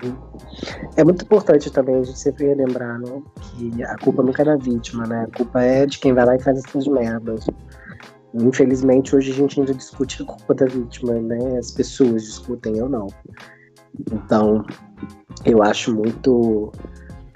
[0.95, 3.21] É muito importante também a gente sempre relembrar, né?
[3.41, 5.27] Que a culpa nunca é da vítima, né?
[5.27, 7.45] A culpa é de quem vai lá e faz essas merdas.
[8.35, 11.57] Infelizmente, hoje a gente ainda discute a culpa da vítima, né?
[11.57, 13.07] As pessoas discutem ou não.
[14.11, 14.63] Então,
[15.43, 16.71] eu acho muito,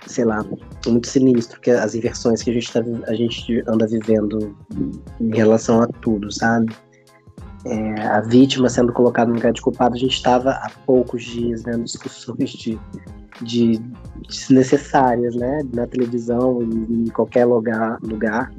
[0.06, 0.46] sei lá,
[0.86, 4.56] muito sinistro que as inversões que a gente, tá, a gente anda vivendo
[5.20, 6.72] em relação a tudo, sabe?
[7.65, 11.63] É, a vítima sendo colocada no lugar de culpado, a gente estava há poucos dias
[11.63, 12.80] né, discussões de,
[13.41, 13.80] de
[14.28, 18.52] desnecessárias né, na televisão e em qualquer lugar, lugar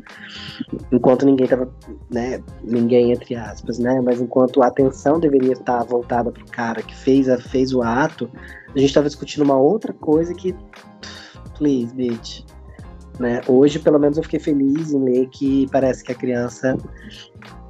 [0.93, 1.69] enquanto ninguém estava,
[2.11, 6.83] né, ninguém entre aspas, né, mas enquanto a atenção deveria estar voltada para o cara
[6.83, 8.31] que fez, a, fez o ato,
[8.75, 10.55] a gente estava discutindo uma outra coisa que,
[11.59, 12.45] please, bitch,
[13.19, 13.41] né?
[13.47, 16.77] Hoje, pelo menos, eu fiquei feliz em ler que parece que a criança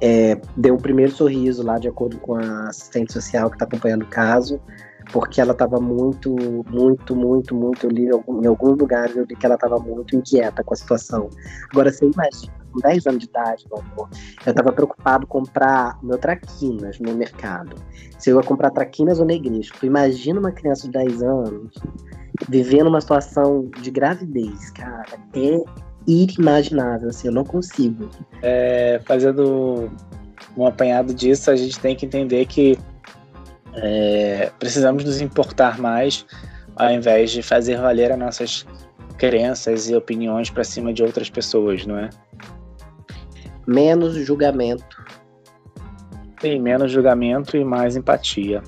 [0.01, 4.03] é, deu o primeiro sorriso lá, de acordo com a assistente social que está acompanhando
[4.03, 4.59] o caso,
[5.11, 6.35] porque ela estava muito,
[6.69, 7.85] muito, muito, muito.
[7.85, 11.29] Eu li em alguns lugares, eu li que ela estava muito inquieta com a situação.
[11.71, 14.09] Agora, você imagina, com 10 anos de idade, meu amor,
[14.45, 17.75] eu estava preocupado com comprar meu traquinas no mercado.
[18.17, 19.85] Se eu ia comprar traquinas ou negresco.
[19.85, 21.73] Imagina uma criança de 10 anos
[22.49, 25.61] vivendo uma situação de gravidez, cara, é
[26.07, 28.09] inimaginável, assim, eu não consigo.
[28.41, 29.91] É, fazendo
[30.57, 32.77] um apanhado disso, a gente tem que entender que
[33.75, 36.25] é, precisamos nos importar mais
[36.75, 38.65] ao invés de fazer valer as nossas
[39.17, 42.09] crenças e opiniões para cima de outras pessoas, não é?
[43.65, 45.03] Menos julgamento.
[46.41, 48.61] Sim, menos julgamento e mais empatia.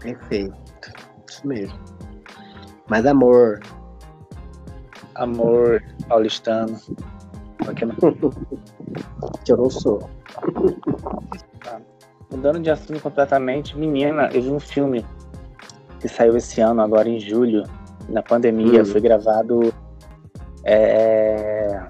[0.00, 0.56] Perfeito.
[1.28, 1.87] Isso mesmo.
[2.88, 3.60] Mais amor.
[5.14, 6.78] Amor paulistano.
[9.44, 10.08] que eu não sou.
[11.60, 11.80] Tá.
[12.30, 15.04] Mudando de assunto completamente, menina, eu vi um filme
[16.00, 17.64] que saiu esse ano, agora em julho,
[18.08, 18.84] na pandemia, hum.
[18.84, 19.72] foi gravado
[20.64, 21.80] é,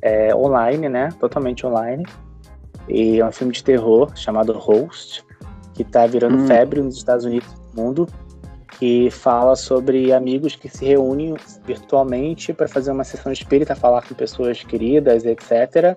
[0.00, 1.10] é, online, né?
[1.18, 2.04] Totalmente online.
[2.88, 5.24] E é um filme de terror chamado Host,
[5.74, 6.46] que tá virando hum.
[6.46, 8.08] febre nos Estados Unidos e no mundo
[8.78, 11.34] que fala sobre amigos que se reúnem
[11.64, 15.96] virtualmente para fazer uma sessão espírita, falar com pessoas queridas, etc.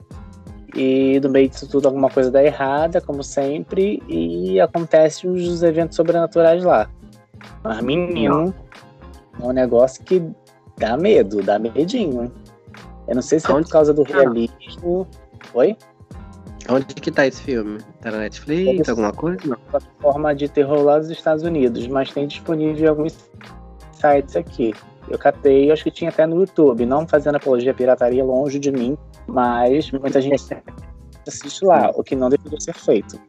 [0.76, 5.96] E no meio disso tudo alguma coisa dá errada, como sempre, e acontecem os eventos
[5.96, 6.90] sobrenaturais lá.
[7.64, 8.54] Mas menino,
[9.42, 10.22] é um negócio que
[10.78, 12.32] dá medo, dá medinho.
[13.08, 15.08] Eu não sei se é por causa do realismo.
[15.54, 15.76] Oi?
[16.70, 17.80] Onde que tá esse filme?
[18.02, 19.40] Tá na Netflix, alguma coisa?
[19.46, 19.58] Não.
[19.72, 23.30] Plataforma de terror lá dos Estados Unidos, mas tem disponível em alguns
[23.94, 24.74] sites aqui.
[25.10, 28.72] Eu catei, acho que tinha até no YouTube, não fazendo apologia à pirataria longe de
[28.72, 30.44] mim, mas muita gente
[31.26, 33.20] assiste lá, o que não deveria ser feito.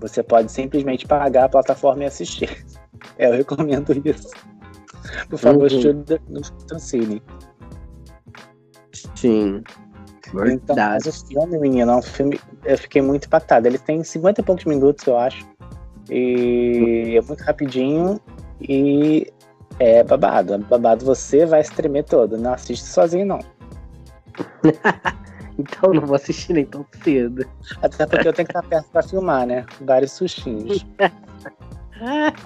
[0.00, 2.64] Você pode simplesmente pagar a plataforma e assistir.
[3.18, 4.30] Eu recomendo isso.
[5.28, 5.66] Por favor, uhum.
[5.66, 6.20] estude
[6.70, 7.22] no Cine.
[9.14, 9.62] Sim.
[10.46, 12.40] Então, mas o filme, menino, é um filme.
[12.64, 13.66] Eu fiquei muito impactado.
[13.66, 15.46] Ele tem 50 e poucos minutos, eu acho.
[16.10, 18.20] E é muito rapidinho.
[18.60, 19.32] E
[19.78, 20.54] é babado.
[20.54, 21.04] É babado.
[21.04, 22.36] Você vai se tremer todo.
[22.36, 23.40] Não assiste sozinho, não.
[25.58, 27.46] então não vou assistir nem tão cedo.
[27.80, 29.64] Até porque eu tenho que estar perto pra filmar, né?
[29.80, 30.84] Vários sustinhos.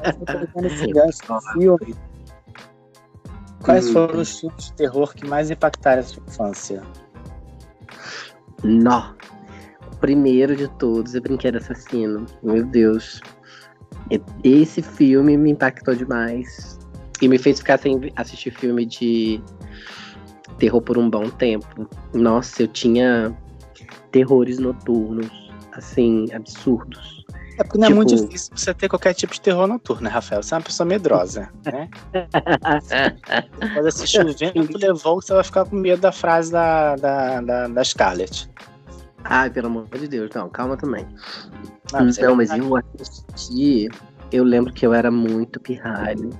[0.05, 1.20] eu tô esse gancho
[1.53, 1.94] filme.
[3.62, 6.83] Quais foram os filmes de terror que mais impactaram a sua infância?
[8.64, 9.14] Nó.
[9.92, 12.27] O primeiro de todos é Brinquedo Assassino.
[12.42, 13.21] Meu Deus.
[14.42, 16.79] Esse filme me impactou demais.
[17.21, 19.40] E me fez ficar sem assistir filme de
[20.59, 21.88] terror por um bom tempo.
[22.14, 23.37] Nossa, eu tinha
[24.11, 27.25] terrores noturnos, assim, absurdos.
[27.59, 27.92] É porque não tipo...
[27.92, 30.42] é muito tipo difícil você ter qualquer tipo de terror noturno, né, Rafael?
[30.42, 31.88] Você é uma pessoa medrosa, né?
[33.75, 37.68] Pode assistir o vento levou, você vai ficar com medo da frase da, da, da,
[37.68, 38.49] da Scarlett.
[39.25, 41.05] Ai, pelo amor de Deus, não, calma também.
[41.92, 43.88] Ah, não, mas eu assisti,
[44.31, 46.31] eu lembro que eu era muito pirralho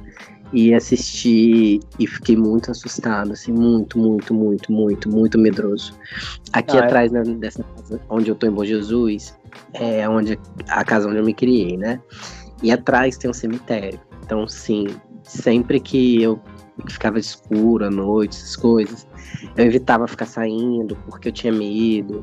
[0.53, 5.95] e assisti e fiquei muito assustado, assim, muito, muito, muito, muito, muito medroso.
[6.53, 6.85] Aqui ah, é?
[6.85, 7.23] atrás é?
[7.23, 9.39] dessa casa onde eu tô em Bom Jesus,
[9.75, 12.01] é onde a casa onde eu me criei, né?
[12.63, 14.01] E atrás tem um cemitério.
[14.25, 14.87] Então, sim,
[15.23, 16.41] sempre que eu
[16.89, 19.07] ficava escuro à noite, essas coisas,
[19.57, 22.21] eu evitava ficar saindo porque eu tinha medo.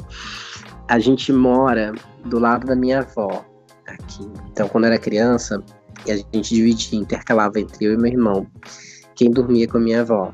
[0.87, 1.93] A gente mora
[2.25, 3.45] do lado da minha avó
[3.87, 4.27] aqui.
[4.51, 5.63] Então, quando eu era criança,
[6.11, 8.47] a gente dividia, intercalava entre eu e meu irmão,
[9.15, 10.31] quem dormia com a minha avó.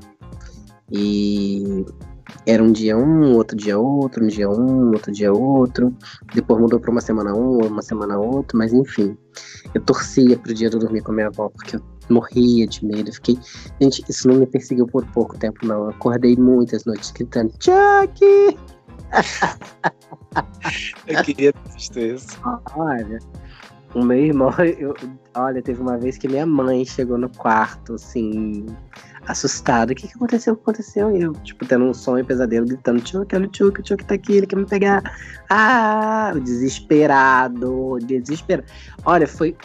[0.91, 1.85] E
[2.45, 5.95] era um dia um, outro dia outro, um dia um, outro dia outro.
[6.33, 9.17] Depois mudou para uma semana um, uma semana outro, mas enfim.
[9.73, 12.85] Eu torcia pro dia de eu dormir com a minha avó, porque eu morria de
[12.85, 13.09] medo.
[13.09, 13.39] Eu fiquei.
[13.79, 15.85] Gente, isso não me perseguiu por pouco tempo, não.
[15.85, 18.19] Eu acordei muitas noites gritando: Chuck!
[21.07, 21.53] eu queria
[21.93, 22.37] ter isso.
[22.75, 23.19] Olha,
[23.93, 24.95] o meu irmão, eu,
[25.35, 28.65] olha, teve uma vez que minha mãe chegou no quarto, assim,
[29.27, 29.93] assustada.
[29.93, 30.53] O que, que aconteceu?
[30.53, 31.15] O que aconteceu?
[31.15, 34.15] E eu, tipo, tendo um sonho pesadelo, gritando: Tchuc, olha o Tchuc, o Tchuc tá
[34.15, 35.01] aqui, ele quer me pegar.
[35.49, 38.67] Ah, desesperado, desesperado.
[39.05, 39.55] Olha, foi.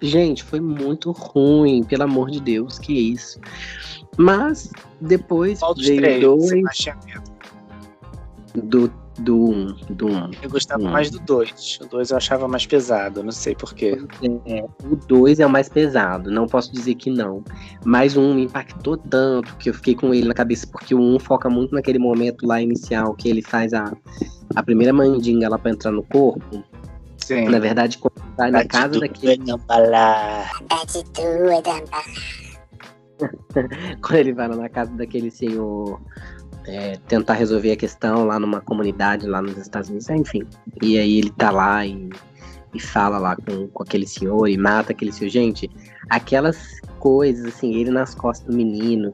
[0.00, 3.40] Gente, foi muito ruim, pelo amor de Deus, que isso.
[4.16, 4.70] Mas
[5.00, 6.50] depois Qual veio três dois.
[8.54, 8.92] medo?
[9.18, 10.30] Do, do um, do um.
[10.42, 10.90] Eu gostava Hum.
[10.90, 11.80] mais do 2.
[11.82, 13.98] O 2 eu achava mais pesado, não sei porquê.
[14.46, 17.44] É, o 2 é o mais pesado, não posso dizer que não.
[17.84, 20.94] Mas o 1 um me impactou tanto que eu fiquei com ele na cabeça, porque
[20.94, 23.92] o 1 um foca muito naquele momento lá inicial que ele faz a,
[24.54, 26.62] a primeira mandinga lá pra entrar no corpo.
[27.18, 27.48] Sim.
[27.48, 29.42] Na verdade, quando ele vai na casa daquele.
[34.02, 36.00] Quando ele vai lá na casa daquele senhor
[36.66, 40.46] é, tentar resolver a questão lá numa comunidade lá nos Estados Unidos, enfim.
[40.80, 42.08] E aí ele tá lá e,
[42.74, 45.30] e fala lá com, com aquele senhor e mata aquele senhor.
[45.30, 45.70] Gente,
[46.08, 49.12] aquelas coisas, assim, ele nas costas do menino,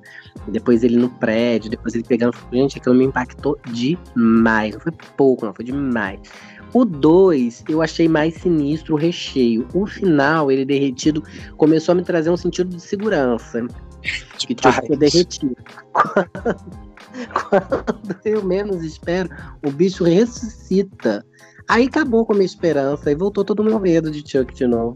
[0.49, 2.37] depois ele no prédio, depois ele pegando.
[2.53, 4.75] Gente, aquilo me impactou demais.
[4.75, 6.21] Não foi pouco, não, foi demais.
[6.75, 9.67] O 2, eu achei mais sinistro o recheio.
[9.73, 11.23] O final, ele derretido,
[11.57, 13.67] começou a me trazer um sentido de segurança.
[14.03, 14.57] Que
[14.87, 15.57] ser derretido.
[17.33, 19.29] Quando, eu menos espero,
[19.67, 21.25] o bicho ressuscita.
[21.69, 24.67] Aí acabou com a minha esperança e voltou todo o meu medo de Chuck de
[24.67, 24.95] novo.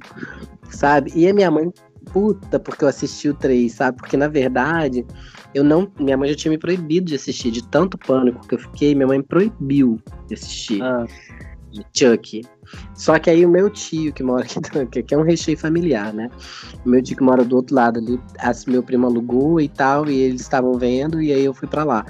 [0.71, 1.13] Sabe?
[1.15, 1.71] E a minha mãe,
[2.13, 3.99] puta, porque eu assisti o 3, sabe?
[3.99, 5.05] Porque na verdade,
[5.55, 5.91] eu não.
[5.99, 9.07] Minha mãe já tinha me proibido de assistir, de tanto pânico que eu fiquei, minha
[9.07, 11.05] mãe proibiu de assistir Ah,
[11.71, 12.43] de Chuck.
[12.95, 16.31] Só que aí o meu tio que mora aqui, que é um recheio familiar, né?
[16.85, 20.09] O meu tio que mora do outro lado ali, as- meu primo alugou e tal,
[20.09, 22.05] e eles estavam vendo, e aí eu fui pra lá.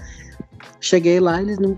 [0.81, 1.77] Cheguei lá, eles não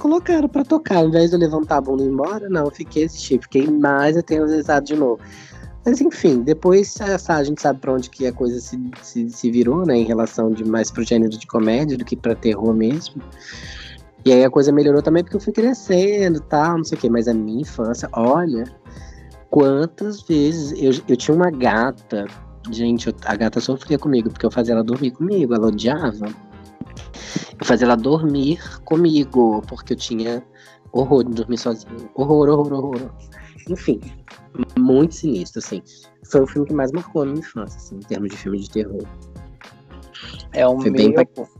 [0.00, 0.98] colocaram pra tocar.
[0.98, 3.66] Ao invés de eu levantar a bunda e ir embora, não, eu fiquei assistindo, fiquei
[3.66, 5.20] mais aterrorizado de novo.
[5.84, 9.50] Mas enfim, depois essa, a gente sabe pra onde que a coisa se, se, se
[9.50, 9.96] virou, né?
[9.96, 13.22] Em relação de mais pro gênero de comédia do que pra terror mesmo.
[14.24, 17.00] E aí a coisa melhorou também porque eu fui crescendo e tal, não sei o
[17.00, 17.08] quê.
[17.10, 18.64] Mas a minha infância, olha,
[19.50, 22.26] quantas vezes eu, eu tinha uma gata.
[22.70, 26.26] Gente, eu- a gata sofria comigo, porque eu fazia ela dormir comigo, ela odiava.
[27.58, 30.44] Eu fazia ela dormir comigo, porque eu tinha
[30.92, 32.10] horror de dormir sozinho.
[32.14, 33.10] Horror, horror, horror.
[33.68, 34.00] Enfim,
[34.78, 35.82] muito sinistro, assim.
[36.30, 38.70] Foi o filme que mais marcou a minha infância, assim, em termos de filme de
[38.70, 39.02] terror.
[40.52, 41.12] é o Foi bem meu.
[41.12, 41.50] impactante.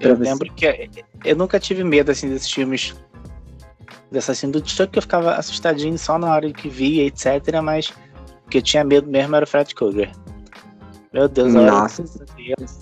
[0.00, 0.22] Eu você?
[0.22, 0.88] lembro que
[1.24, 2.94] eu nunca tive medo assim desses filmes
[4.10, 7.60] dessa assim do Chuck que eu ficava assustadinho só na hora que via, etc.
[7.62, 7.88] Mas
[8.46, 10.10] o que eu tinha medo mesmo era o Fred Krueger.
[11.12, 12.04] Meu Deus, Nossa.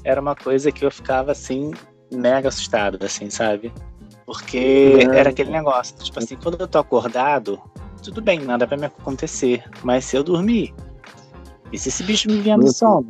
[0.03, 1.73] era uma coisa que eu ficava assim
[2.13, 3.73] mega assustado, assim, sabe?
[4.27, 5.15] Porque Não.
[5.15, 7.61] era aquele negócio, tipo assim, quando eu tô acordado,
[8.03, 9.63] tudo bem, nada vai me acontecer.
[9.83, 10.75] Mas se eu dormir,
[11.73, 13.07] e se esse bicho me vier no sono,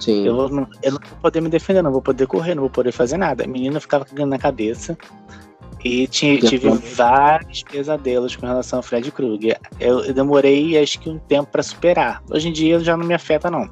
[0.00, 0.26] Sim.
[0.26, 2.90] eu, não, eu não vou poder me defender, não vou poder correr, não vou poder
[2.92, 3.44] fazer nada.
[3.44, 4.96] A menina ficava cagando na cabeça.
[5.84, 9.58] E ti- Que tive vários pesadelos com relação ao Fred Krueger.
[9.78, 12.22] Eu, eu demorei acho que um tempo pra superar.
[12.30, 13.68] Hoje em dia já não me afeta, não.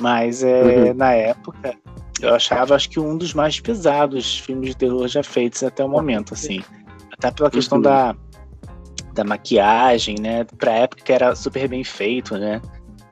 [0.00, 0.94] Mas é, Uhum.
[0.94, 1.74] na época,
[2.20, 5.88] eu achava acho que um dos mais pesados filmes de terror já feitos até o
[5.88, 6.60] momento, assim.
[7.12, 7.82] Até pela questão Uhum.
[7.82, 8.16] da,
[9.14, 10.44] da maquiagem, né?
[10.58, 12.60] Pra época que era super bem feito, né?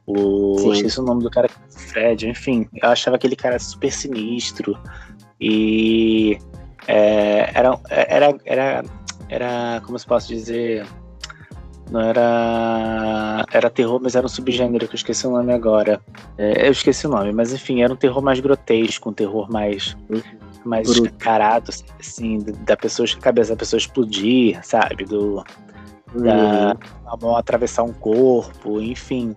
[0.07, 0.73] O, Sim.
[0.73, 2.69] esqueci o nome do cara, Fred, enfim.
[2.81, 4.79] Eu achava aquele cara super sinistro.
[5.41, 6.39] E
[6.87, 8.85] é, era, era, era,
[9.29, 10.87] era, como se posso dizer,
[11.91, 16.01] não era, era terror, mas era um subgênero que eu esqueci o nome agora.
[16.39, 19.97] É, eu esqueci o nome, mas enfim, era um terror mais grotesco, um terror mais,
[20.65, 21.07] mais Bruto.
[21.07, 25.45] escancarado, assim, da pessoa, a cabeça da pessoa explodir, sabe, do
[26.15, 29.37] da a mão atravessar um corpo, enfim.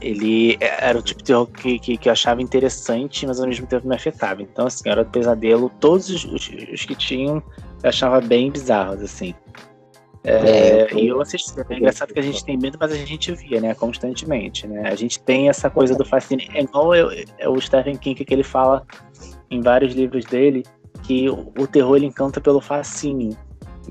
[0.00, 3.66] Ele era o tipo de terror que, que, que eu achava interessante, mas ao mesmo
[3.66, 4.42] tempo me afetava.
[4.42, 7.42] Então, assim, era do pesadelo, todos os, os, os que tinham
[7.82, 9.34] eu achava bem bizarros, assim.
[10.24, 11.52] É, É, e eu assisti.
[11.68, 13.74] É engraçado que a gente tem medo, mas a gente via, né?
[13.74, 14.88] Constantemente, né?
[14.88, 16.48] A gente tem essa coisa do fascínio.
[16.52, 18.84] É igual eu, é o Stephen King que ele fala
[19.48, 20.64] em vários livros dele
[21.04, 23.36] que o, o terror ele encanta pelo fascínio,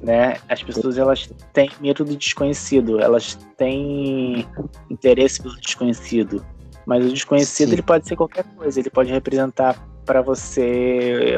[0.03, 0.37] né?
[0.49, 4.47] As pessoas elas têm medo do desconhecido, elas têm
[4.89, 6.45] interesse pelo desconhecido,
[6.85, 7.73] mas o desconhecido Sim.
[7.73, 9.75] ele pode ser qualquer coisa, ele pode representar
[10.05, 11.37] para você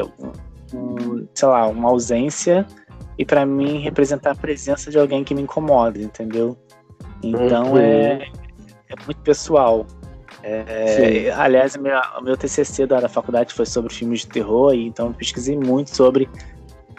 [0.74, 2.66] um, sei lá, uma ausência
[3.16, 6.56] e pra mim representar a presença de alguém que me incomoda, entendeu?
[7.22, 7.78] Então Uhum.
[7.78, 8.28] é,
[8.88, 9.86] é muito pessoal.
[10.42, 14.72] É, aliás, o meu, o meu TCC da, da faculdade foi sobre filmes de terror,
[14.72, 16.28] e então eu pesquisei muito sobre.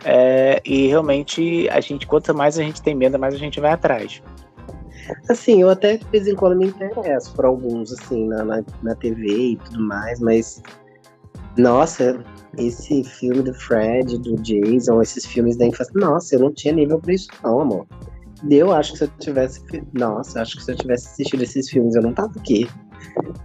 [0.04, 3.72] É, e realmente, a gente, quanto mais a gente tem medo, mais a gente vai
[3.72, 4.22] atrás.
[5.30, 8.96] Assim, eu até de vez em quando me interesso por alguns, assim, na, na, na
[8.96, 10.62] TV e tudo mais, mas.
[11.58, 12.24] Nossa,
[12.58, 15.92] esse filme do Fred, do Jason, esses filmes da infância.
[15.96, 17.88] Nossa, eu não tinha nível pra isso, não, amor.
[18.50, 19.62] Eu acho que se eu tivesse.
[19.94, 22.70] Nossa, acho que se eu tivesse assistido esses filmes, eu não tava aqui.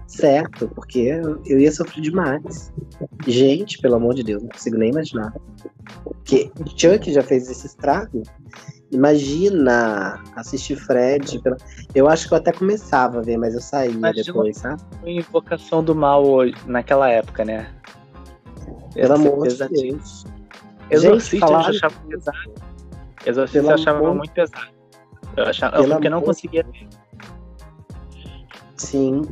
[0.07, 2.73] Certo, porque eu ia sofrer demais.
[3.27, 5.33] Gente, pelo amor de Deus, não consigo nem imaginar.
[6.03, 8.23] Porque Chuck já fez esse estrago.
[8.91, 11.41] Imagina assistir Fred.
[11.41, 11.57] pela-
[11.95, 14.81] Eu acho que eu até começava a ver, mas eu saía Imagina- depois, sabe?
[15.01, 17.69] Foi Invocação do Mal hoje, naquela época, né?
[18.95, 20.25] Pelo amor de Deus.
[20.91, 22.39] Exorcista eu achava pesado.
[23.27, 24.69] Exorcista eu achava amor- muito pesado.
[25.37, 26.87] Eu achava, eu porque não conseguia ver.
[28.77, 29.23] Sim.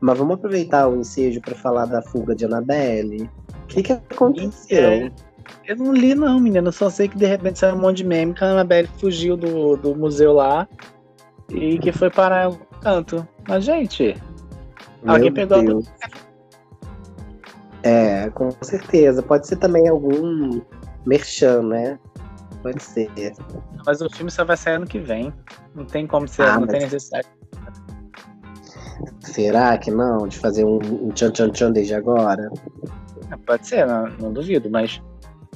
[0.00, 3.28] Mas vamos aproveitar o ensejo para falar da fuga de Annabelle.
[3.64, 4.78] O que, que aconteceu?
[4.90, 5.12] É,
[5.66, 6.68] Eu não li, não, menino.
[6.68, 9.36] Eu só sei que de repente saiu um monte de meme que a Annabelle fugiu
[9.36, 10.66] do, do museu lá
[11.48, 13.26] e que foi parar o canto.
[13.48, 14.16] Mas, gente,
[15.06, 15.86] alguém Meu pegou a Deus.
[17.82, 19.22] É, com certeza.
[19.22, 20.60] Pode ser também algum
[21.06, 21.98] merchan, né?
[22.62, 23.10] Pode ser.
[23.86, 25.32] mas o filme só vai sair ano que vem.
[25.74, 27.26] Não tem como ser, Ah, não mas- tem necessidade.
[29.20, 30.26] Será que não?
[30.28, 32.50] De fazer um, um tchan tchan tchan desde agora?
[33.46, 35.00] Pode ser, não, não duvido, mas.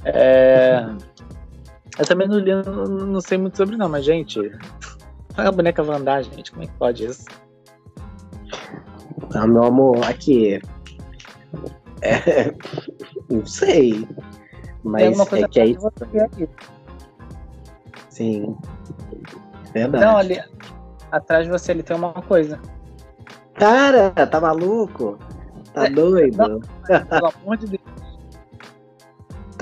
[0.05, 0.87] É...
[1.99, 4.41] Eu também não li, não, não sei muito sobre, não, mas, gente.
[5.37, 6.51] A boneca vai andar, gente.
[6.51, 7.25] Como é que pode isso?
[9.35, 10.61] Ah, meu amor, aqui.
[12.03, 12.53] É,
[13.31, 14.07] não sei.
[14.83, 15.77] Mas é que aí,
[16.25, 16.49] aqui.
[18.11, 18.57] sim.
[19.73, 20.05] Verdade.
[20.05, 20.41] Não, ali.
[21.11, 22.61] Atrás de você ali tem uma coisa.
[23.55, 25.19] Cara, tá maluco?
[25.73, 26.37] Tá É, doido?
[26.37, 26.61] não.
[27.07, 27.83] Pelo amor de Deus.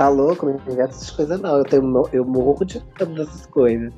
[0.02, 0.46] Tá louco?
[0.46, 1.58] Não inventa essas coisas, não.
[1.58, 3.94] Eu, tenho, eu morro de medo dessas coisas.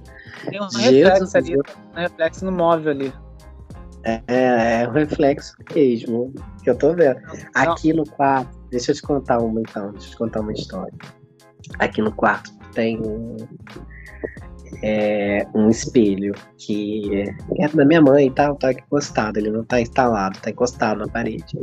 [0.50, 1.52] Tem um Jesus, reflexo ali.
[1.52, 1.76] Deus.
[1.94, 3.12] Um reflexo no móvel ali.
[4.02, 6.30] É, é um reflexo mesmo.
[6.62, 7.18] Que eu tô vendo.
[7.54, 9.92] Aqui no quarto, deixa eu te contar uma então.
[9.92, 10.92] Deixa eu te contar uma história.
[11.78, 13.36] Aqui no quarto tem um,
[14.82, 17.24] é, um espelho que
[17.58, 19.38] é da minha mãe e tal, tá encostado.
[19.38, 21.58] Ele não tá instalado, tá encostado na parede.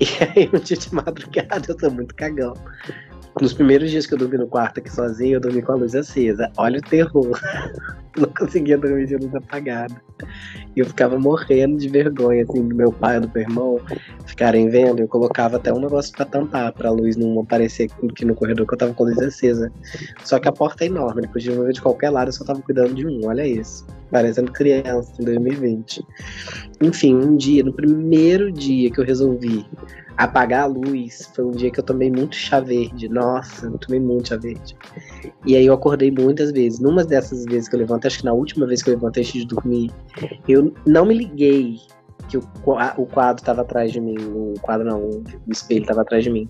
[0.00, 2.54] E aí, um dia de madrugada, eu tô muito cagão.
[3.40, 5.94] Nos primeiros dias que eu dormi no quarto aqui sozinho, eu dormi com a luz
[5.94, 6.52] acesa.
[6.58, 7.40] Olha o terror.
[8.18, 9.94] Não conseguia dormir de luz apagada.
[10.76, 13.80] E eu ficava morrendo de vergonha, assim, do meu pai e do meu irmão
[14.26, 15.00] ficarem vendo.
[15.00, 18.74] Eu colocava até um negócio pra tampar, pra luz não aparecer aqui no corredor que
[18.74, 19.72] eu tava com a luz acesa.
[20.22, 22.60] Só que a porta é enorme, ele podia ver de qualquer lado, eu só tava
[22.60, 23.86] cuidando de um, olha isso.
[24.10, 26.04] Parecendo criança em 2020.
[26.82, 29.64] Enfim, um dia, no primeiro dia que eu resolvi
[30.16, 33.08] apagar a luz, foi um dia que eu tomei muito chá verde.
[33.08, 34.76] Nossa, eu tomei muito chá verde.
[35.46, 36.80] E aí eu acordei muitas vezes.
[36.80, 39.32] Numa dessas vezes que eu levantei, acho que na última vez que eu levantei antes
[39.32, 39.90] de dormir,
[40.48, 41.78] eu não me liguei
[42.30, 42.42] que o,
[42.96, 44.16] o quadro estava atrás de mim.
[44.18, 46.48] O quadro não, o espelho estava atrás de mim.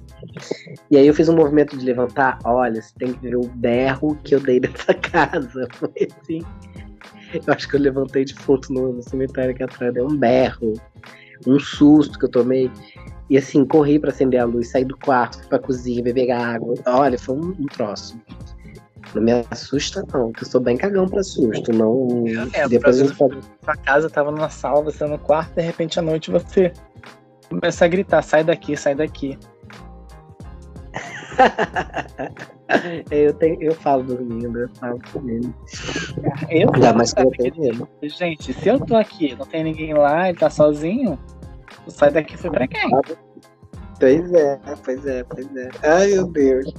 [0.91, 2.39] E aí eu fiz um movimento de levantar.
[2.45, 5.67] Olha, você tem que ver o berro que eu dei nessa casa.
[5.73, 6.41] Foi assim.
[7.33, 9.95] Eu acho que eu levantei de foto no, no cemitério aqui atrás.
[9.95, 10.75] Deu um berro.
[11.47, 12.71] Um susto que eu tomei.
[13.29, 16.75] E assim, corri pra acender a luz, saí do quarto, fui pra cozinha, beber água.
[16.87, 18.21] Olha, foi um, um troço.
[19.15, 21.73] Não me assusta, não, que eu sou bem cagão pra susto.
[21.73, 22.27] Não.
[22.27, 25.99] Eu lembro, Depois eu vezes Sua casa tava numa sala, você no quarto, de repente
[25.99, 26.73] à noite você
[27.49, 29.39] começa a gritar: sai daqui, sai daqui.
[33.11, 35.55] eu, tenho, eu falo dormindo, eu falo dormindo.
[36.49, 37.89] Eu, Ainda mais que eu tenho.
[38.03, 41.19] Gente, se eu tô aqui, não tem ninguém lá, ele tá sozinho,
[41.89, 42.91] sai daqui foi pra quem?
[44.01, 45.69] Pois é, pois é, pois é.
[45.83, 46.75] Ai, meu Deus.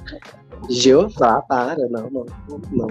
[0.70, 2.26] Jeová, para, não, não,
[2.72, 2.88] não.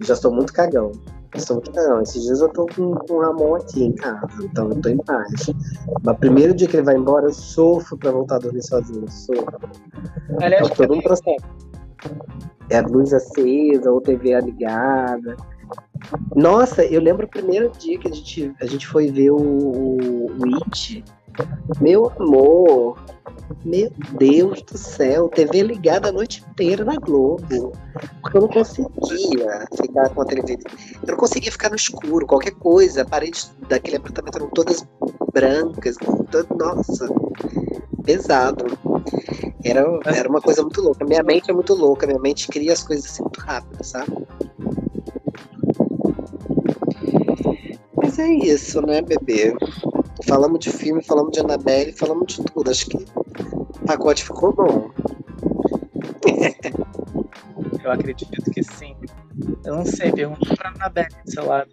[0.00, 0.90] Já sou muito cagão.
[1.32, 2.02] Eu sou muito cagão.
[2.02, 4.96] Esses dias eu tô com, com o Ramon aqui em casa, então eu tô em
[4.98, 5.50] paz.
[6.02, 9.08] Mas primeiro dia que ele vai embora, eu sofro pra voltar a dormir sozinho.
[9.08, 9.58] Sofro.
[10.40, 11.46] Aliás, É todo um processo.
[12.70, 15.36] É a luz acesa ou TV ligada.
[16.34, 20.26] Nossa, eu lembro o primeiro dia que a gente, a gente foi ver o, o,
[20.26, 21.04] o It.
[21.80, 22.98] Meu amor,
[23.64, 27.72] meu Deus do céu, TV ligada a noite inteira na Globo.
[28.20, 30.58] Porque eu não conseguia ficar com a televisão.
[31.02, 33.04] Eu não conseguia ficar no escuro, qualquer coisa.
[33.04, 34.86] Paredes daquele apartamento eram todas
[35.32, 35.96] brancas.
[36.30, 37.08] Todo, nossa,
[38.04, 38.66] pesado.
[39.64, 41.04] Era, era uma coisa muito louca.
[41.04, 44.12] Minha mente é muito louca, minha mente cria as coisas assim muito rápido, sabe?
[47.96, 49.54] Mas é isso, né, bebê?
[50.26, 52.70] Falamos de filme, falamos de Annabelle, falamos de tudo.
[52.70, 54.90] Acho que o pacote ficou bom.
[57.84, 58.96] Eu acredito que sim.
[59.64, 61.70] Eu não sei, pergunta pra Annabelle do seu lado.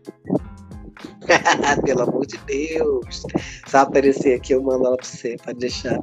[1.83, 3.23] Pelo amor de Deus.
[3.67, 5.99] Se ela aparecer aqui, eu mando ela pra você, pode deixar.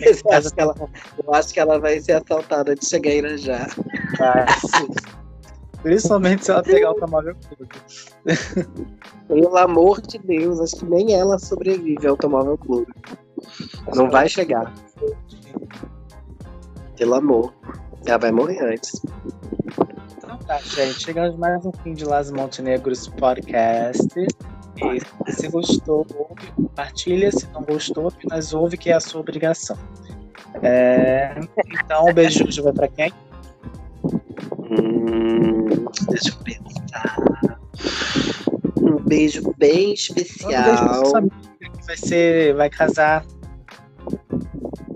[0.00, 0.74] Eu acho, que ela,
[1.24, 3.68] eu acho que ela vai ser assaltada de chegar em Irajá.
[4.18, 5.19] vai, sim.
[5.82, 7.68] Principalmente se ela pegar o automóvel clube.
[9.28, 12.92] Pelo amor de Deus, acho que nem ela sobrevive ao Automóvel Clube.
[13.94, 14.72] Não vai chegar.
[16.96, 17.54] Pelo amor.
[18.06, 19.00] Ela vai morrer antes.
[20.18, 21.00] Então tá, gente.
[21.00, 24.08] Chegamos mais um fim de Las Montenegros Podcast.
[24.76, 27.30] E se gostou, ouve, compartilha.
[27.32, 29.76] Se não gostou, apenas ouve, que é a sua obrigação.
[30.62, 31.38] É,
[31.84, 33.12] Então, o beijo vai pra quem?
[34.58, 35.59] Hum,
[36.08, 37.16] deixa eu pensar.
[38.76, 41.06] Um beijo bem especial.
[41.06, 42.54] Sua amiga que Vai ser.
[42.54, 43.24] Vai casar.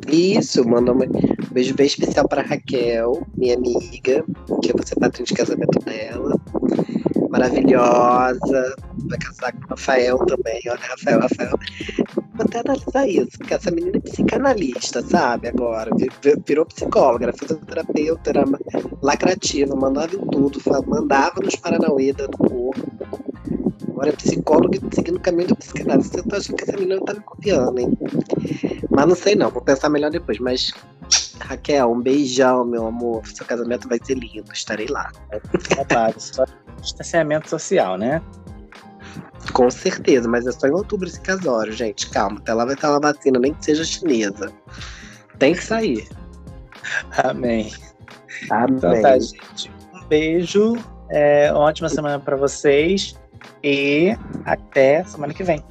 [0.09, 0.99] Isso, manda um
[1.51, 4.25] beijo bem especial para Raquel, minha amiga,
[4.63, 6.39] que eu vou ser padrinho de casamento dela.
[7.31, 8.77] Maravilhosa.
[9.09, 10.61] Vai casar com o Rafael também.
[10.69, 11.59] Olha, Rafael, Rafael.
[12.35, 15.49] Vou até analisar isso, porque essa menina é psicanalista, sabe?
[15.49, 18.45] Agora, vi- vi- virou psicóloga, era fisioterapeuta, era
[19.03, 22.75] lacrativa, mandava em tudo, mandava nos Paranauê do corpo.
[23.89, 26.11] Agora é psicóloga seguindo o caminho da psicanálise.
[26.17, 27.97] Eu tô achando que essa menina tá me copiando, hein?
[28.91, 30.39] Mas não sei não, vou pensar melhor depois.
[30.41, 30.73] Mas,
[31.41, 33.25] Raquel, um beijão, meu amor.
[33.29, 35.13] Seu casamento vai ser lindo, estarei lá.
[35.69, 36.15] Trabalho.
[36.19, 36.45] Só
[36.83, 38.21] distanciamento social, né?
[39.53, 42.09] Com certeza, mas é só em outubro esse casório, gente.
[42.11, 44.53] Calma, até lá vai estar uma vacina, nem que seja chinesa.
[45.39, 46.09] Tem que sair.
[47.23, 47.73] Amém.
[48.51, 48.77] Amém.
[48.77, 49.71] Então tá, gente.
[49.93, 50.77] Um beijo.
[51.11, 53.17] É, ótima semana pra vocês.
[53.63, 55.63] E até semana que vem.